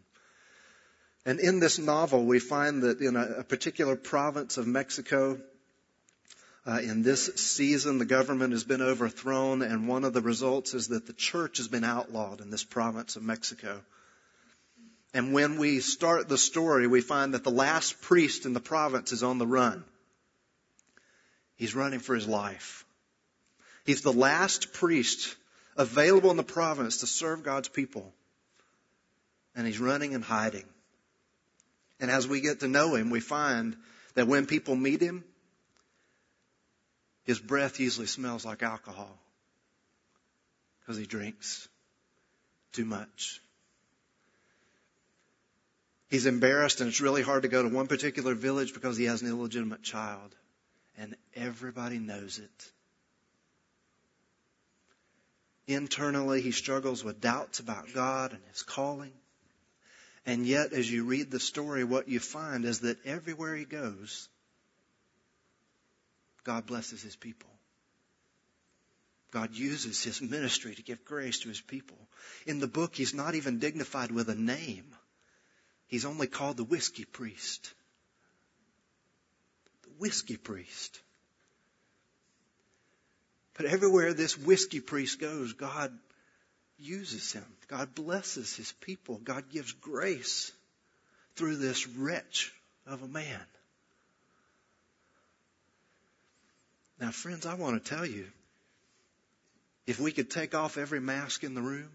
And 1.26 1.40
in 1.40 1.60
this 1.60 1.80
novel, 1.80 2.26
we 2.26 2.40
find 2.40 2.84
that 2.84 3.00
in 3.00 3.16
a, 3.16 3.40
a 3.40 3.44
particular 3.44 3.96
province 3.96 4.58
of 4.58 4.68
Mexico, 4.68 5.40
uh, 6.66 6.80
in 6.84 7.02
this 7.02 7.26
season, 7.36 7.98
the 7.98 8.06
government 8.06 8.54
has 8.54 8.64
been 8.64 8.82
overthrown, 8.82 9.62
and 9.62 9.88
one 9.88 10.04
of 10.04 10.14
the 10.14 10.22
results 10.22 10.74
is 10.74 10.90
that 10.90 11.08
the 11.08 11.14
church 11.14 11.58
has 11.58 11.68
been 11.68 11.84
outlawed 11.84 12.42
in 12.42 12.50
this 12.50 12.64
province 12.64 13.16
of 13.16 13.24
Mexico. 13.24 13.82
And 15.14 15.34
when 15.34 15.58
we 15.58 15.80
start 15.80 16.28
the 16.28 16.38
story, 16.38 16.88
we 16.88 17.02
find 17.02 17.34
that 17.34 17.44
the 17.44 17.52
last 17.52 18.02
priest 18.02 18.46
in 18.46 18.54
the 18.54 18.60
province 18.60 19.12
is 19.12 19.24
on 19.24 19.38
the 19.38 19.48
run. 19.48 19.84
He's 21.56 21.76
running 21.76 22.00
for 22.00 22.16
his 22.16 22.28
life. 22.28 22.86
He's 23.86 24.02
the 24.02 24.14
last 24.14 24.74
priest 24.74 25.36
available 25.76 26.32
in 26.32 26.38
the 26.38 26.44
province 26.44 26.98
to 26.98 27.08
serve 27.08 27.44
God's 27.44 27.70
people. 27.70 28.14
And 29.56 29.68
he's 29.68 29.80
running 29.80 30.16
and 30.16 30.24
hiding. 30.24 30.66
And 32.00 32.10
as 32.10 32.28
we 32.28 32.42
get 32.42 32.62
to 32.62 32.68
know 32.68 32.96
him, 32.96 33.10
we 33.10 33.20
find 33.20 33.76
that 34.16 34.28
when 34.28 34.46
people 34.46 34.76
meet 34.76 35.02
him, 35.02 35.24
his 37.24 37.40
breath 37.40 37.80
usually 37.80 38.08
smells 38.08 38.46
like 38.46 38.64
alcohol 38.64 39.18
because 40.80 40.98
he 40.98 41.06
drinks 41.06 41.68
too 42.72 42.86
much. 42.86 43.42
He's 46.10 46.26
embarrassed 46.26 46.82
and 46.82 46.90
it's 46.90 47.00
really 47.00 47.22
hard 47.22 47.44
to 47.44 47.48
go 47.48 47.64
to 47.64 47.70
one 47.70 47.88
particular 47.88 48.34
village 48.34 48.74
because 48.74 48.98
he 48.98 49.06
has 49.06 49.22
an 49.22 49.30
illegitimate 49.30 49.82
child. 49.82 50.36
And 50.98 51.16
everybody 51.36 52.00
knows 52.00 52.38
it. 52.38 52.72
Internally, 55.68 56.42
he 56.42 56.52
struggles 56.52 57.02
with 57.02 57.22
doubts 57.22 57.60
about 57.60 57.94
God 57.94 58.34
and 58.34 58.42
his 58.52 58.62
calling. 58.62 59.14
And 60.26 60.46
yet, 60.46 60.74
as 60.74 60.90
you 60.92 61.06
read 61.06 61.32
the 61.32 61.40
story, 61.40 61.84
what 61.84 62.08
you 62.08 62.20
find 62.20 62.66
is 62.66 62.82
that 62.82 63.06
everywhere 63.06 63.56
he 63.56 63.66
goes, 63.66 64.30
God 66.44 66.66
blesses 66.66 67.02
his 67.02 67.16
people. 67.16 67.50
God 69.32 69.56
uses 69.56 70.04
his 70.04 70.22
ministry 70.22 70.76
to 70.76 70.84
give 70.84 71.06
grace 71.06 71.40
to 71.40 71.50
his 71.50 71.62
people. 71.62 71.98
In 72.46 72.60
the 72.60 72.68
book, 72.68 72.96
he's 72.96 73.14
not 73.14 73.34
even 73.34 73.60
dignified 73.60 74.12
with 74.12 74.30
a 74.30 74.36
name. 74.36 74.94
He's 75.88 76.06
only 76.06 76.28
called 76.28 76.58
the 76.58 76.66
whiskey 76.66 77.06
priest. 77.06 77.74
The 79.84 79.90
whiskey 80.00 80.38
priest. 80.38 81.00
But 83.54 83.66
everywhere 83.66 84.14
this 84.14 84.38
whiskey 84.38 84.82
priest 84.82 85.20
goes, 85.20 85.54
God 85.54 85.98
uses 86.82 87.32
him. 87.32 87.46
God 87.68 87.96
blesses 87.96 88.56
his 88.56 88.72
people. 88.82 89.20
God 89.24 89.50
gives 89.50 89.72
grace 89.72 90.52
through 91.36 91.58
this 91.58 91.88
wretch 91.88 92.54
of 92.86 93.04
a 93.04 93.08
man. 93.08 93.40
Now, 97.00 97.12
friends, 97.12 97.46
I 97.46 97.56
want 97.56 97.84
to 97.84 97.96
tell 97.96 98.06
you 98.06 98.28
if 99.88 100.00
we 100.00 100.12
could 100.12 100.30
take 100.30 100.54
off 100.54 100.78
every 100.78 101.00
mask 101.00 101.44
in 101.44 101.56
the 101.56 101.62
room, 101.62 101.90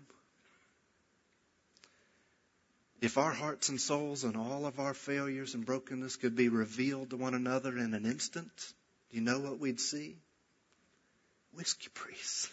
if 3.00 3.18
our 3.18 3.32
hearts 3.32 3.68
and 3.68 3.80
souls 3.80 4.24
and 4.24 4.36
all 4.36 4.66
of 4.66 4.80
our 4.80 4.94
failures 4.94 5.54
and 5.54 5.64
brokenness 5.64 6.16
could 6.16 6.34
be 6.34 6.48
revealed 6.48 7.10
to 7.10 7.16
one 7.16 7.34
another 7.34 7.76
in 7.76 7.94
an 7.94 8.04
instant, 8.04 8.50
do 9.10 9.16
you 9.16 9.22
know 9.22 9.38
what 9.38 9.60
we'd 9.60 9.80
see? 9.80 10.16
Whiskey 11.52 11.88
priests. 11.94 12.50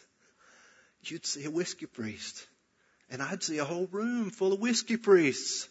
You'd 1.11 1.25
see 1.25 1.45
a 1.45 1.51
whiskey 1.51 1.85
priest. 1.85 2.45
And 3.09 3.21
I'd 3.21 3.43
see 3.43 3.59
a 3.59 3.65
whole 3.65 3.87
room 3.91 4.29
full 4.29 4.53
of 4.53 4.59
whiskey 4.59 4.97
priests. 4.97 5.67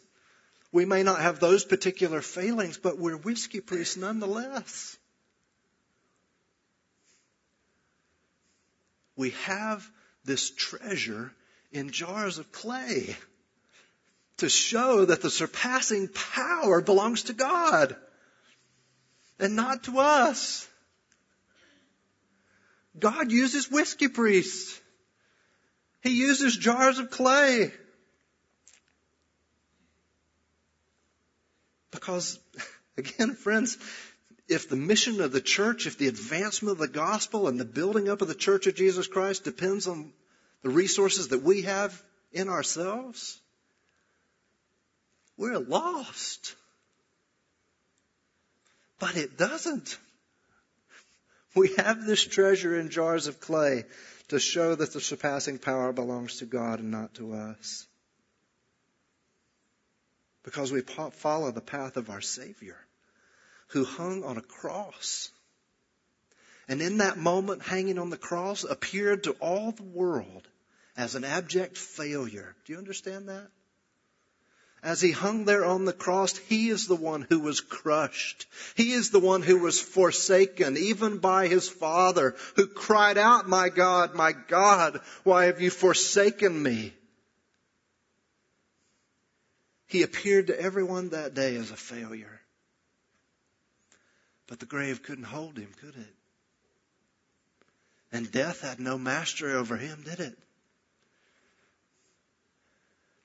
We 0.70 0.84
may 0.84 1.02
not 1.02 1.20
have 1.20 1.40
those 1.40 1.64
particular 1.64 2.20
failings, 2.22 2.78
but 2.78 2.98
we're 2.98 3.16
whiskey 3.16 3.60
priests 3.60 3.96
nonetheless. 3.96 4.96
we 9.16 9.30
have 9.44 9.88
this 10.24 10.50
treasure 10.50 11.32
in 11.70 11.90
jars 11.90 12.38
of 12.38 12.50
clay 12.52 13.16
to 14.38 14.48
show 14.48 15.04
that 15.04 15.22
the 15.22 15.30
surpassing 15.30 16.08
power 16.08 16.80
belongs 16.80 17.24
to 17.24 17.32
God 17.32 17.94
and 19.38 19.54
not 19.54 19.84
to 19.84 19.98
us. 19.98 20.68
God 22.98 23.30
uses 23.30 23.70
whiskey 23.70 24.08
priests. 24.08 24.80
He 26.02 26.10
uses 26.10 26.56
jars 26.56 26.98
of 26.98 27.10
clay. 27.10 27.72
Because, 31.92 32.38
again, 32.96 33.34
friends, 33.34 33.78
if 34.48 34.68
the 34.68 34.76
mission 34.76 35.20
of 35.20 35.32
the 35.32 35.40
church, 35.40 35.86
if 35.86 35.98
the 35.98 36.08
advancement 36.08 36.72
of 36.72 36.78
the 36.78 36.88
gospel 36.88 37.46
and 37.46 37.58
the 37.58 37.64
building 37.64 38.08
up 38.08 38.20
of 38.20 38.28
the 38.28 38.34
church 38.34 38.66
of 38.66 38.74
Jesus 38.74 39.06
Christ 39.06 39.44
depends 39.44 39.86
on 39.86 40.12
the 40.62 40.70
resources 40.70 41.28
that 41.28 41.42
we 41.42 41.62
have 41.62 42.02
in 42.32 42.48
ourselves, 42.48 43.40
we're 45.36 45.58
lost. 45.58 46.56
But 48.98 49.16
it 49.16 49.36
doesn't. 49.36 49.98
We 51.54 51.74
have 51.76 52.04
this 52.04 52.24
treasure 52.24 52.78
in 52.78 52.90
jars 52.90 53.26
of 53.28 53.40
clay 53.40 53.84
to 54.28 54.38
show 54.38 54.74
that 54.74 54.92
the 54.92 55.00
surpassing 55.00 55.58
power 55.58 55.92
belongs 55.92 56.38
to 56.38 56.46
God 56.46 56.80
and 56.80 56.90
not 56.90 57.14
to 57.14 57.34
us. 57.34 57.86
Because 60.44 60.72
we 60.72 60.80
follow 60.80 61.50
the 61.50 61.60
path 61.60 61.96
of 61.96 62.10
our 62.10 62.20
Savior 62.20 62.78
who 63.68 63.84
hung 63.84 64.22
on 64.24 64.36
a 64.36 64.42
cross. 64.42 65.30
And 66.68 66.82
in 66.82 66.98
that 66.98 67.16
moment, 67.16 67.62
hanging 67.62 67.98
on 67.98 68.10
the 68.10 68.16
cross, 68.16 68.64
appeared 68.64 69.24
to 69.24 69.32
all 69.32 69.72
the 69.72 69.82
world 69.82 70.46
as 70.96 71.14
an 71.14 71.24
abject 71.24 71.76
failure. 71.76 72.54
Do 72.64 72.72
you 72.72 72.78
understand 72.78 73.28
that? 73.28 73.48
As 74.82 75.00
he 75.00 75.12
hung 75.12 75.44
there 75.44 75.64
on 75.64 75.84
the 75.84 75.92
cross, 75.92 76.36
he 76.36 76.68
is 76.68 76.88
the 76.88 76.96
one 76.96 77.24
who 77.28 77.38
was 77.38 77.60
crushed. 77.60 78.46
He 78.74 78.92
is 78.92 79.10
the 79.10 79.20
one 79.20 79.42
who 79.42 79.58
was 79.58 79.80
forsaken, 79.80 80.76
even 80.76 81.18
by 81.18 81.46
his 81.46 81.68
father, 81.68 82.34
who 82.56 82.66
cried 82.66 83.16
out, 83.16 83.48
My 83.48 83.68
God, 83.68 84.14
my 84.14 84.32
God, 84.32 85.00
why 85.22 85.44
have 85.44 85.60
you 85.60 85.70
forsaken 85.70 86.60
me? 86.60 86.92
He 89.86 90.02
appeared 90.02 90.48
to 90.48 90.60
everyone 90.60 91.10
that 91.10 91.34
day 91.34 91.54
as 91.56 91.70
a 91.70 91.76
failure. 91.76 92.40
But 94.48 94.58
the 94.58 94.66
grave 94.66 95.04
couldn't 95.04 95.24
hold 95.24 95.58
him, 95.58 95.70
could 95.80 95.94
it? 95.94 96.14
And 98.10 98.32
death 98.32 98.62
had 98.62 98.80
no 98.80 98.98
mastery 98.98 99.52
over 99.52 99.76
him, 99.76 100.02
did 100.02 100.18
it? 100.18 100.36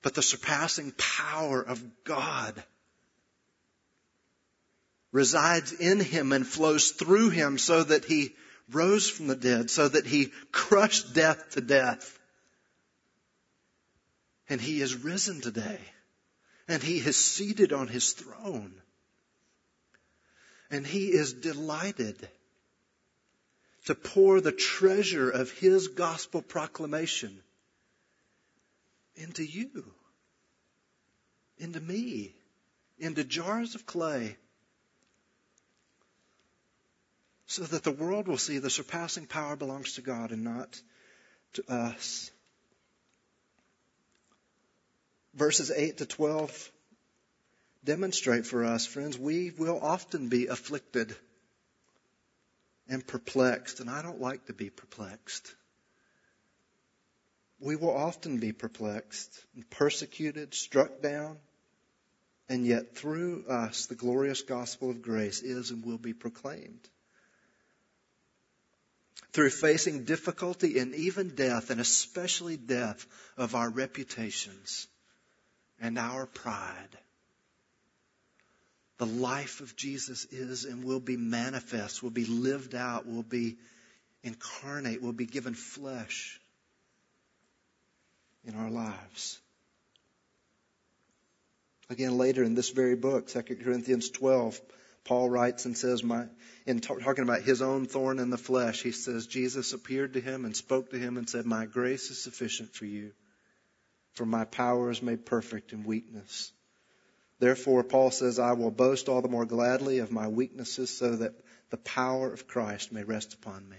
But 0.01 0.13
the 0.13 0.21
surpassing 0.21 0.93
power 0.97 1.61
of 1.61 1.83
God 2.03 2.63
resides 5.11 5.71
in 5.73 5.99
him 5.99 6.31
and 6.31 6.45
flows 6.45 6.91
through 6.91 7.29
him 7.29 7.57
so 7.57 7.83
that 7.83 8.05
he 8.05 8.35
rose 8.69 9.09
from 9.09 9.27
the 9.27 9.35
dead, 9.35 9.69
so 9.69 9.87
that 9.87 10.05
he 10.05 10.31
crushed 10.51 11.13
death 11.13 11.51
to 11.51 11.61
death. 11.61 12.19
And 14.49 14.61
he 14.61 14.81
is 14.81 14.95
risen 14.95 15.41
today. 15.41 15.79
And 16.67 16.83
he 16.83 16.97
is 16.97 17.15
seated 17.15 17.71
on 17.71 17.87
his 17.87 18.11
throne. 18.11 18.73
And 20.69 20.85
he 20.85 21.07
is 21.07 21.33
delighted 21.33 22.27
to 23.85 23.95
pour 23.95 24.41
the 24.41 24.51
treasure 24.51 25.29
of 25.29 25.49
his 25.49 25.87
gospel 25.87 26.41
proclamation 26.41 27.41
into 29.17 29.43
you, 29.43 29.83
into 31.57 31.79
me, 31.79 32.33
into 32.99 33.23
jars 33.23 33.75
of 33.75 33.85
clay, 33.85 34.37
so 37.47 37.63
that 37.63 37.83
the 37.83 37.91
world 37.91 38.27
will 38.27 38.37
see 38.37 38.59
the 38.59 38.69
surpassing 38.69 39.25
power 39.25 39.55
belongs 39.55 39.93
to 39.93 40.01
God 40.01 40.31
and 40.31 40.43
not 40.43 40.81
to 41.53 41.71
us. 41.71 42.29
Verses 45.33 45.71
8 45.71 45.97
to 45.97 46.05
12 46.05 46.71
demonstrate 47.83 48.45
for 48.45 48.65
us, 48.65 48.85
friends, 48.85 49.17
we 49.17 49.51
will 49.57 49.79
often 49.81 50.27
be 50.27 50.47
afflicted 50.47 51.15
and 52.89 53.05
perplexed, 53.05 53.79
and 53.79 53.89
I 53.89 54.01
don't 54.01 54.19
like 54.19 54.45
to 54.47 54.53
be 54.53 54.69
perplexed. 54.69 55.55
We 57.59 57.75
will 57.75 57.95
often 57.95 58.39
be 58.39 58.51
perplexed 58.51 59.45
persecuted, 59.71 60.53
struck 60.53 61.01
down, 61.01 61.37
and 62.49 62.65
yet 62.65 62.95
through 62.95 63.45
us 63.47 63.87
the 63.87 63.95
glorious 63.95 64.41
gospel 64.41 64.91
of 64.91 65.01
grace 65.01 65.41
is 65.41 65.71
and 65.71 65.83
will 65.83 65.97
be 65.97 66.13
proclaimed. 66.13 66.87
Through 69.33 69.49
facing 69.49 70.05
difficulty 70.05 70.79
and 70.79 70.95
even 70.95 71.35
death, 71.35 71.69
and 71.69 71.81
especially 71.81 72.57
death 72.57 73.05
of 73.37 73.55
our 73.55 73.69
reputations 73.69 74.87
and 75.79 75.97
our 75.97 76.25
pride 76.25 76.97
the 78.97 79.05
life 79.05 79.61
of 79.61 79.75
Jesus 79.75 80.25
is 80.25 80.65
and 80.65 80.83
will 80.83 80.99
be 80.99 81.17
manifest, 81.17 82.01
will 82.01 82.09
be 82.09 82.25
lived 82.25 82.73
out, 82.73 83.05
will 83.05 83.23
be 83.23 83.57
incarnate, 84.23 85.01
will 85.01 85.13
be 85.13 85.27
given 85.27 85.53
flesh 85.53 86.39
in 88.47 88.55
our 88.55 88.69
lives. 88.69 89.39
Again, 91.89 92.17
later 92.17 92.43
in 92.43 92.55
this 92.55 92.69
very 92.69 92.95
book, 92.95 93.27
2 93.27 93.41
Corinthians 93.63 94.09
12, 94.09 94.59
Paul 95.05 95.29
writes 95.29 95.65
and 95.65 95.77
says, 95.77 96.03
my, 96.03 96.25
in 96.65 96.81
talking 96.81 97.23
about 97.23 97.41
his 97.43 97.61
own 97.61 97.85
thorn 97.85 98.19
in 98.19 98.29
the 98.29 98.37
flesh, 98.37 98.81
he 98.81 98.91
says, 98.91 99.27
Jesus 99.27 99.71
appeared 99.71 100.13
to 100.13 100.21
him 100.21 100.43
and 100.43 100.55
spoke 100.55 100.89
to 100.89 100.99
him 100.99 101.17
and 101.17 101.29
said, 101.29 101.45
My 101.45 101.65
grace 101.65 102.09
is 102.09 102.21
sufficient 102.21 102.73
for 102.73 102.85
you, 102.85 103.13
for 104.13 104.25
my 104.25 104.43
power 104.43 104.89
is 104.91 105.01
made 105.01 105.25
perfect 105.25 105.71
in 105.71 105.85
weakness. 105.85 106.51
Therefore, 107.39 107.83
Paul 107.83 108.11
says, 108.11 108.39
I 108.39 108.53
will 108.53 108.71
boast 108.71 109.07
all 109.07 109.21
the 109.21 109.29
more 109.29 109.45
gladly 109.45 109.99
of 109.99 110.11
my 110.11 110.27
weaknesses 110.27 110.89
so 110.89 111.15
that 111.17 111.35
the 111.69 111.77
power 111.77 112.33
of 112.33 112.47
Christ 112.47 112.91
may 112.91 113.03
rest 113.03 113.33
upon 113.33 113.67
me. 113.69 113.77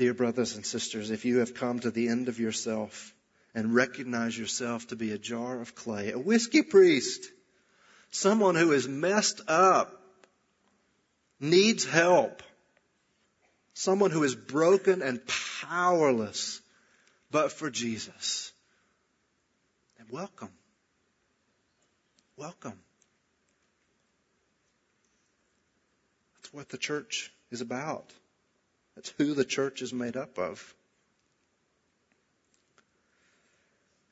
Dear 0.00 0.14
brothers 0.14 0.56
and 0.56 0.64
sisters, 0.64 1.10
if 1.10 1.26
you 1.26 1.40
have 1.40 1.52
come 1.52 1.78
to 1.80 1.90
the 1.90 2.08
end 2.08 2.28
of 2.28 2.40
yourself 2.40 3.14
and 3.54 3.74
recognize 3.74 4.38
yourself 4.38 4.86
to 4.86 4.96
be 4.96 5.12
a 5.12 5.18
jar 5.18 5.60
of 5.60 5.74
clay, 5.74 6.10
a 6.10 6.18
whiskey 6.18 6.62
priest, 6.62 7.30
someone 8.10 8.54
who 8.54 8.72
is 8.72 8.88
messed 8.88 9.42
up, 9.46 9.92
needs 11.38 11.84
help, 11.84 12.42
someone 13.74 14.10
who 14.10 14.22
is 14.22 14.34
broken 14.34 15.02
and 15.02 15.20
powerless, 15.68 16.62
but 17.30 17.52
for 17.52 17.68
Jesus, 17.68 18.52
welcome. 20.10 20.48
Welcome. 22.38 22.80
That's 26.36 26.54
what 26.54 26.70
the 26.70 26.78
church 26.78 27.30
is 27.50 27.60
about. 27.60 28.10
That's 29.00 29.14
who 29.16 29.32
the 29.32 29.46
church 29.46 29.80
is 29.80 29.94
made 29.94 30.14
up 30.18 30.38
of. 30.38 30.74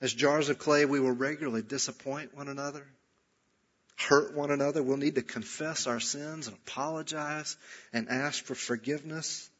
As 0.00 0.14
jars 0.14 0.48
of 0.48 0.58
clay, 0.58 0.86
we 0.86 0.98
will 0.98 1.12
regularly 1.12 1.60
disappoint 1.60 2.34
one 2.34 2.48
another, 2.48 2.86
hurt 3.98 4.34
one 4.34 4.50
another. 4.50 4.82
We'll 4.82 4.96
need 4.96 5.16
to 5.16 5.22
confess 5.22 5.86
our 5.86 6.00
sins 6.00 6.46
and 6.46 6.56
apologize 6.56 7.58
and 7.92 8.08
ask 8.08 8.42
for 8.42 8.54
forgiveness. 8.54 9.50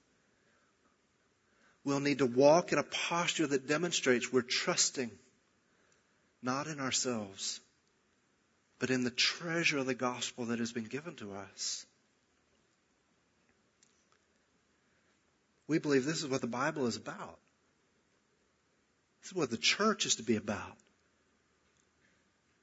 We'll 1.85 2.01
need 2.01 2.21
to 2.21 2.27
walk 2.27 2.73
in 2.73 2.79
a 2.79 2.83
posture 2.83 3.49
that 3.49 3.69
demonstrates 3.69 4.33
we're 4.33 4.41
trusting 4.41 5.11
not 6.43 6.69
in 6.69 6.81
ourselves, 6.81 7.61
but 8.79 8.89
in 8.89 9.05
the 9.05 9.11
treasure 9.11 9.77
of 9.77 9.85
the 9.85 9.93
gospel 9.93 10.47
that 10.47 10.59
has 10.59 10.73
been 10.73 10.85
given 10.85 11.17
to 11.17 11.35
us. 11.35 11.85
We 15.69 15.79
believe 15.79 16.05
this 16.05 16.23
is 16.23 16.27
what 16.27 16.41
the 16.41 16.47
Bible 16.47 16.87
is 16.87 16.97
about. 16.97 17.39
This 19.21 19.31
is 19.31 19.37
what 19.37 19.51
the 19.51 19.59
church 19.59 20.07
is 20.07 20.17
to 20.17 20.23
be 20.23 20.37
about. 20.37 20.77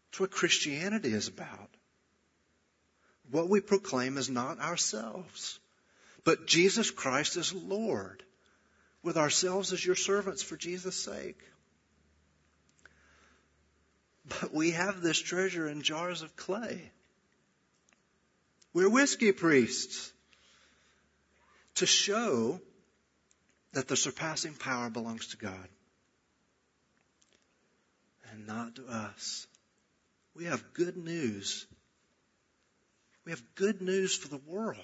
It's 0.10 0.20
what 0.20 0.32
Christianity 0.32 1.14
is 1.14 1.28
about. 1.28 1.70
What 3.32 3.50
we 3.50 3.62
proclaim 3.62 4.18
is 4.18 4.30
not 4.30 4.60
ourselves, 4.60 5.60
but 6.24 6.48
Jesus 6.48 6.90
Christ 6.90 7.38
is 7.38 7.54
Lord, 7.54 8.24
with 9.04 9.18
ourselves 9.18 9.72
as 9.72 9.86
your 9.86 9.96
servants 9.96 10.42
for 10.42 10.58
Jesus' 10.58 10.96
sake. 10.96 11.40
But 14.28 14.54
we 14.54 14.72
have 14.72 15.02
this 15.02 15.20
treasure 15.20 15.68
in 15.68 15.84
jars 15.84 16.24
of 16.24 16.36
clay. 16.36 16.92
We're 18.74 18.90
whiskey 18.90 19.32
priests 19.32 20.12
to 21.76 21.86
show 21.86 22.60
that 23.76 23.90
the 23.90 23.98
surpassing 23.98 24.54
power 24.54 24.90
belongs 24.90 25.28
to 25.28 25.38
God 25.38 25.68
and 28.32 28.48
not 28.48 28.78
to 28.78 28.88
us. 28.88 29.48
We 30.34 30.46
have 30.46 30.74
good 30.74 30.96
news. 30.96 31.68
We 33.26 33.34
have 33.34 33.44
good 33.56 33.82
news 33.82 34.16
for 34.16 34.30
the 34.30 34.40
world. 34.48 34.80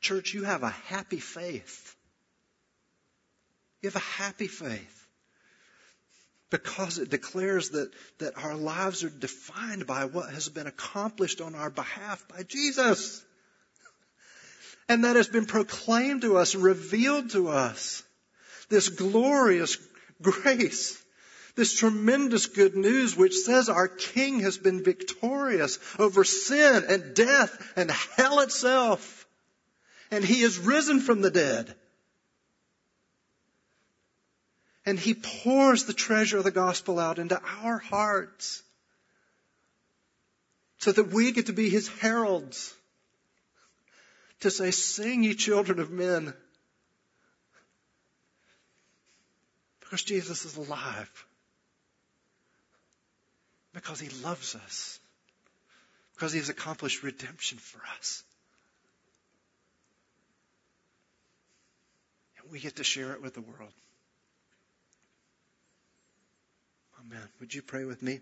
Church, 0.00 0.32
you 0.32 0.44
have 0.44 0.62
a 0.62 0.70
happy 0.70 1.18
faith. 1.18 1.94
You 3.82 3.90
have 3.90 3.96
a 3.96 4.22
happy 4.22 4.48
faith 4.48 5.06
because 6.48 6.96
it 6.96 7.10
declares 7.10 7.70
that, 7.70 7.90
that 8.18 8.42
our 8.42 8.54
lives 8.54 9.04
are 9.04 9.10
defined 9.10 9.86
by 9.86 10.06
what 10.06 10.32
has 10.32 10.48
been 10.48 10.66
accomplished 10.66 11.42
on 11.42 11.54
our 11.54 11.70
behalf 11.70 12.26
by 12.28 12.44
Jesus. 12.44 13.22
And 14.92 15.04
that 15.04 15.16
has 15.16 15.28
been 15.28 15.46
proclaimed 15.46 16.20
to 16.20 16.36
us 16.36 16.54
revealed 16.54 17.30
to 17.30 17.48
us. 17.48 18.02
This 18.68 18.90
glorious 18.90 19.78
grace. 20.20 21.02
This 21.54 21.74
tremendous 21.74 22.44
good 22.44 22.76
news 22.76 23.16
which 23.16 23.34
says 23.38 23.70
our 23.70 23.88
King 23.88 24.40
has 24.40 24.58
been 24.58 24.84
victorious 24.84 25.78
over 25.98 26.24
sin 26.24 26.84
and 26.86 27.14
death 27.14 27.72
and 27.74 27.90
hell 27.90 28.40
itself. 28.40 29.26
And 30.10 30.22
He 30.22 30.42
is 30.42 30.58
risen 30.58 31.00
from 31.00 31.22
the 31.22 31.30
dead. 31.30 31.74
And 34.84 34.98
he 34.98 35.14
pours 35.14 35.84
the 35.84 35.94
treasure 35.94 36.36
of 36.36 36.44
the 36.44 36.50
gospel 36.50 36.98
out 36.98 37.18
into 37.18 37.40
our 37.62 37.78
hearts 37.78 38.62
so 40.80 40.92
that 40.92 41.08
we 41.08 41.32
get 41.32 41.46
to 41.46 41.54
be 41.54 41.70
his 41.70 41.88
heralds 41.88 42.74
to 44.42 44.50
say, 44.50 44.70
Sing, 44.70 45.22
ye 45.22 45.34
children 45.34 45.78
of 45.80 45.90
men. 45.90 46.34
Because 49.80 50.02
Jesus 50.02 50.44
is 50.44 50.56
alive. 50.56 51.26
Because 53.72 54.00
he 54.00 54.08
loves 54.22 54.54
us. 54.54 55.00
Because 56.14 56.32
he 56.32 56.38
has 56.38 56.48
accomplished 56.48 57.02
redemption 57.02 57.58
for 57.58 57.80
us. 57.98 58.22
And 62.40 62.52
we 62.52 62.60
get 62.60 62.76
to 62.76 62.84
share 62.84 63.12
it 63.12 63.22
with 63.22 63.34
the 63.34 63.40
world. 63.40 63.72
Amen. 67.00 67.28
Would 67.40 67.54
you 67.54 67.62
pray 67.62 67.84
with 67.84 68.02
me? 68.02 68.20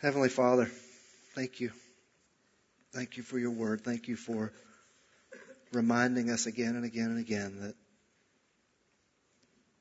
Heavenly 0.00 0.30
Father, 0.30 0.70
thank 1.34 1.60
you. 1.60 1.72
Thank 2.92 3.16
you 3.16 3.22
for 3.22 3.38
your 3.38 3.52
word. 3.52 3.82
Thank 3.82 4.08
you 4.08 4.16
for 4.16 4.52
reminding 5.72 6.30
us 6.30 6.46
again 6.46 6.74
and 6.74 6.84
again 6.84 7.06
and 7.10 7.18
again 7.18 7.60
that, 7.60 7.74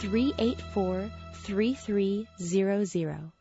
384 0.00 1.10
3300. 1.32 3.37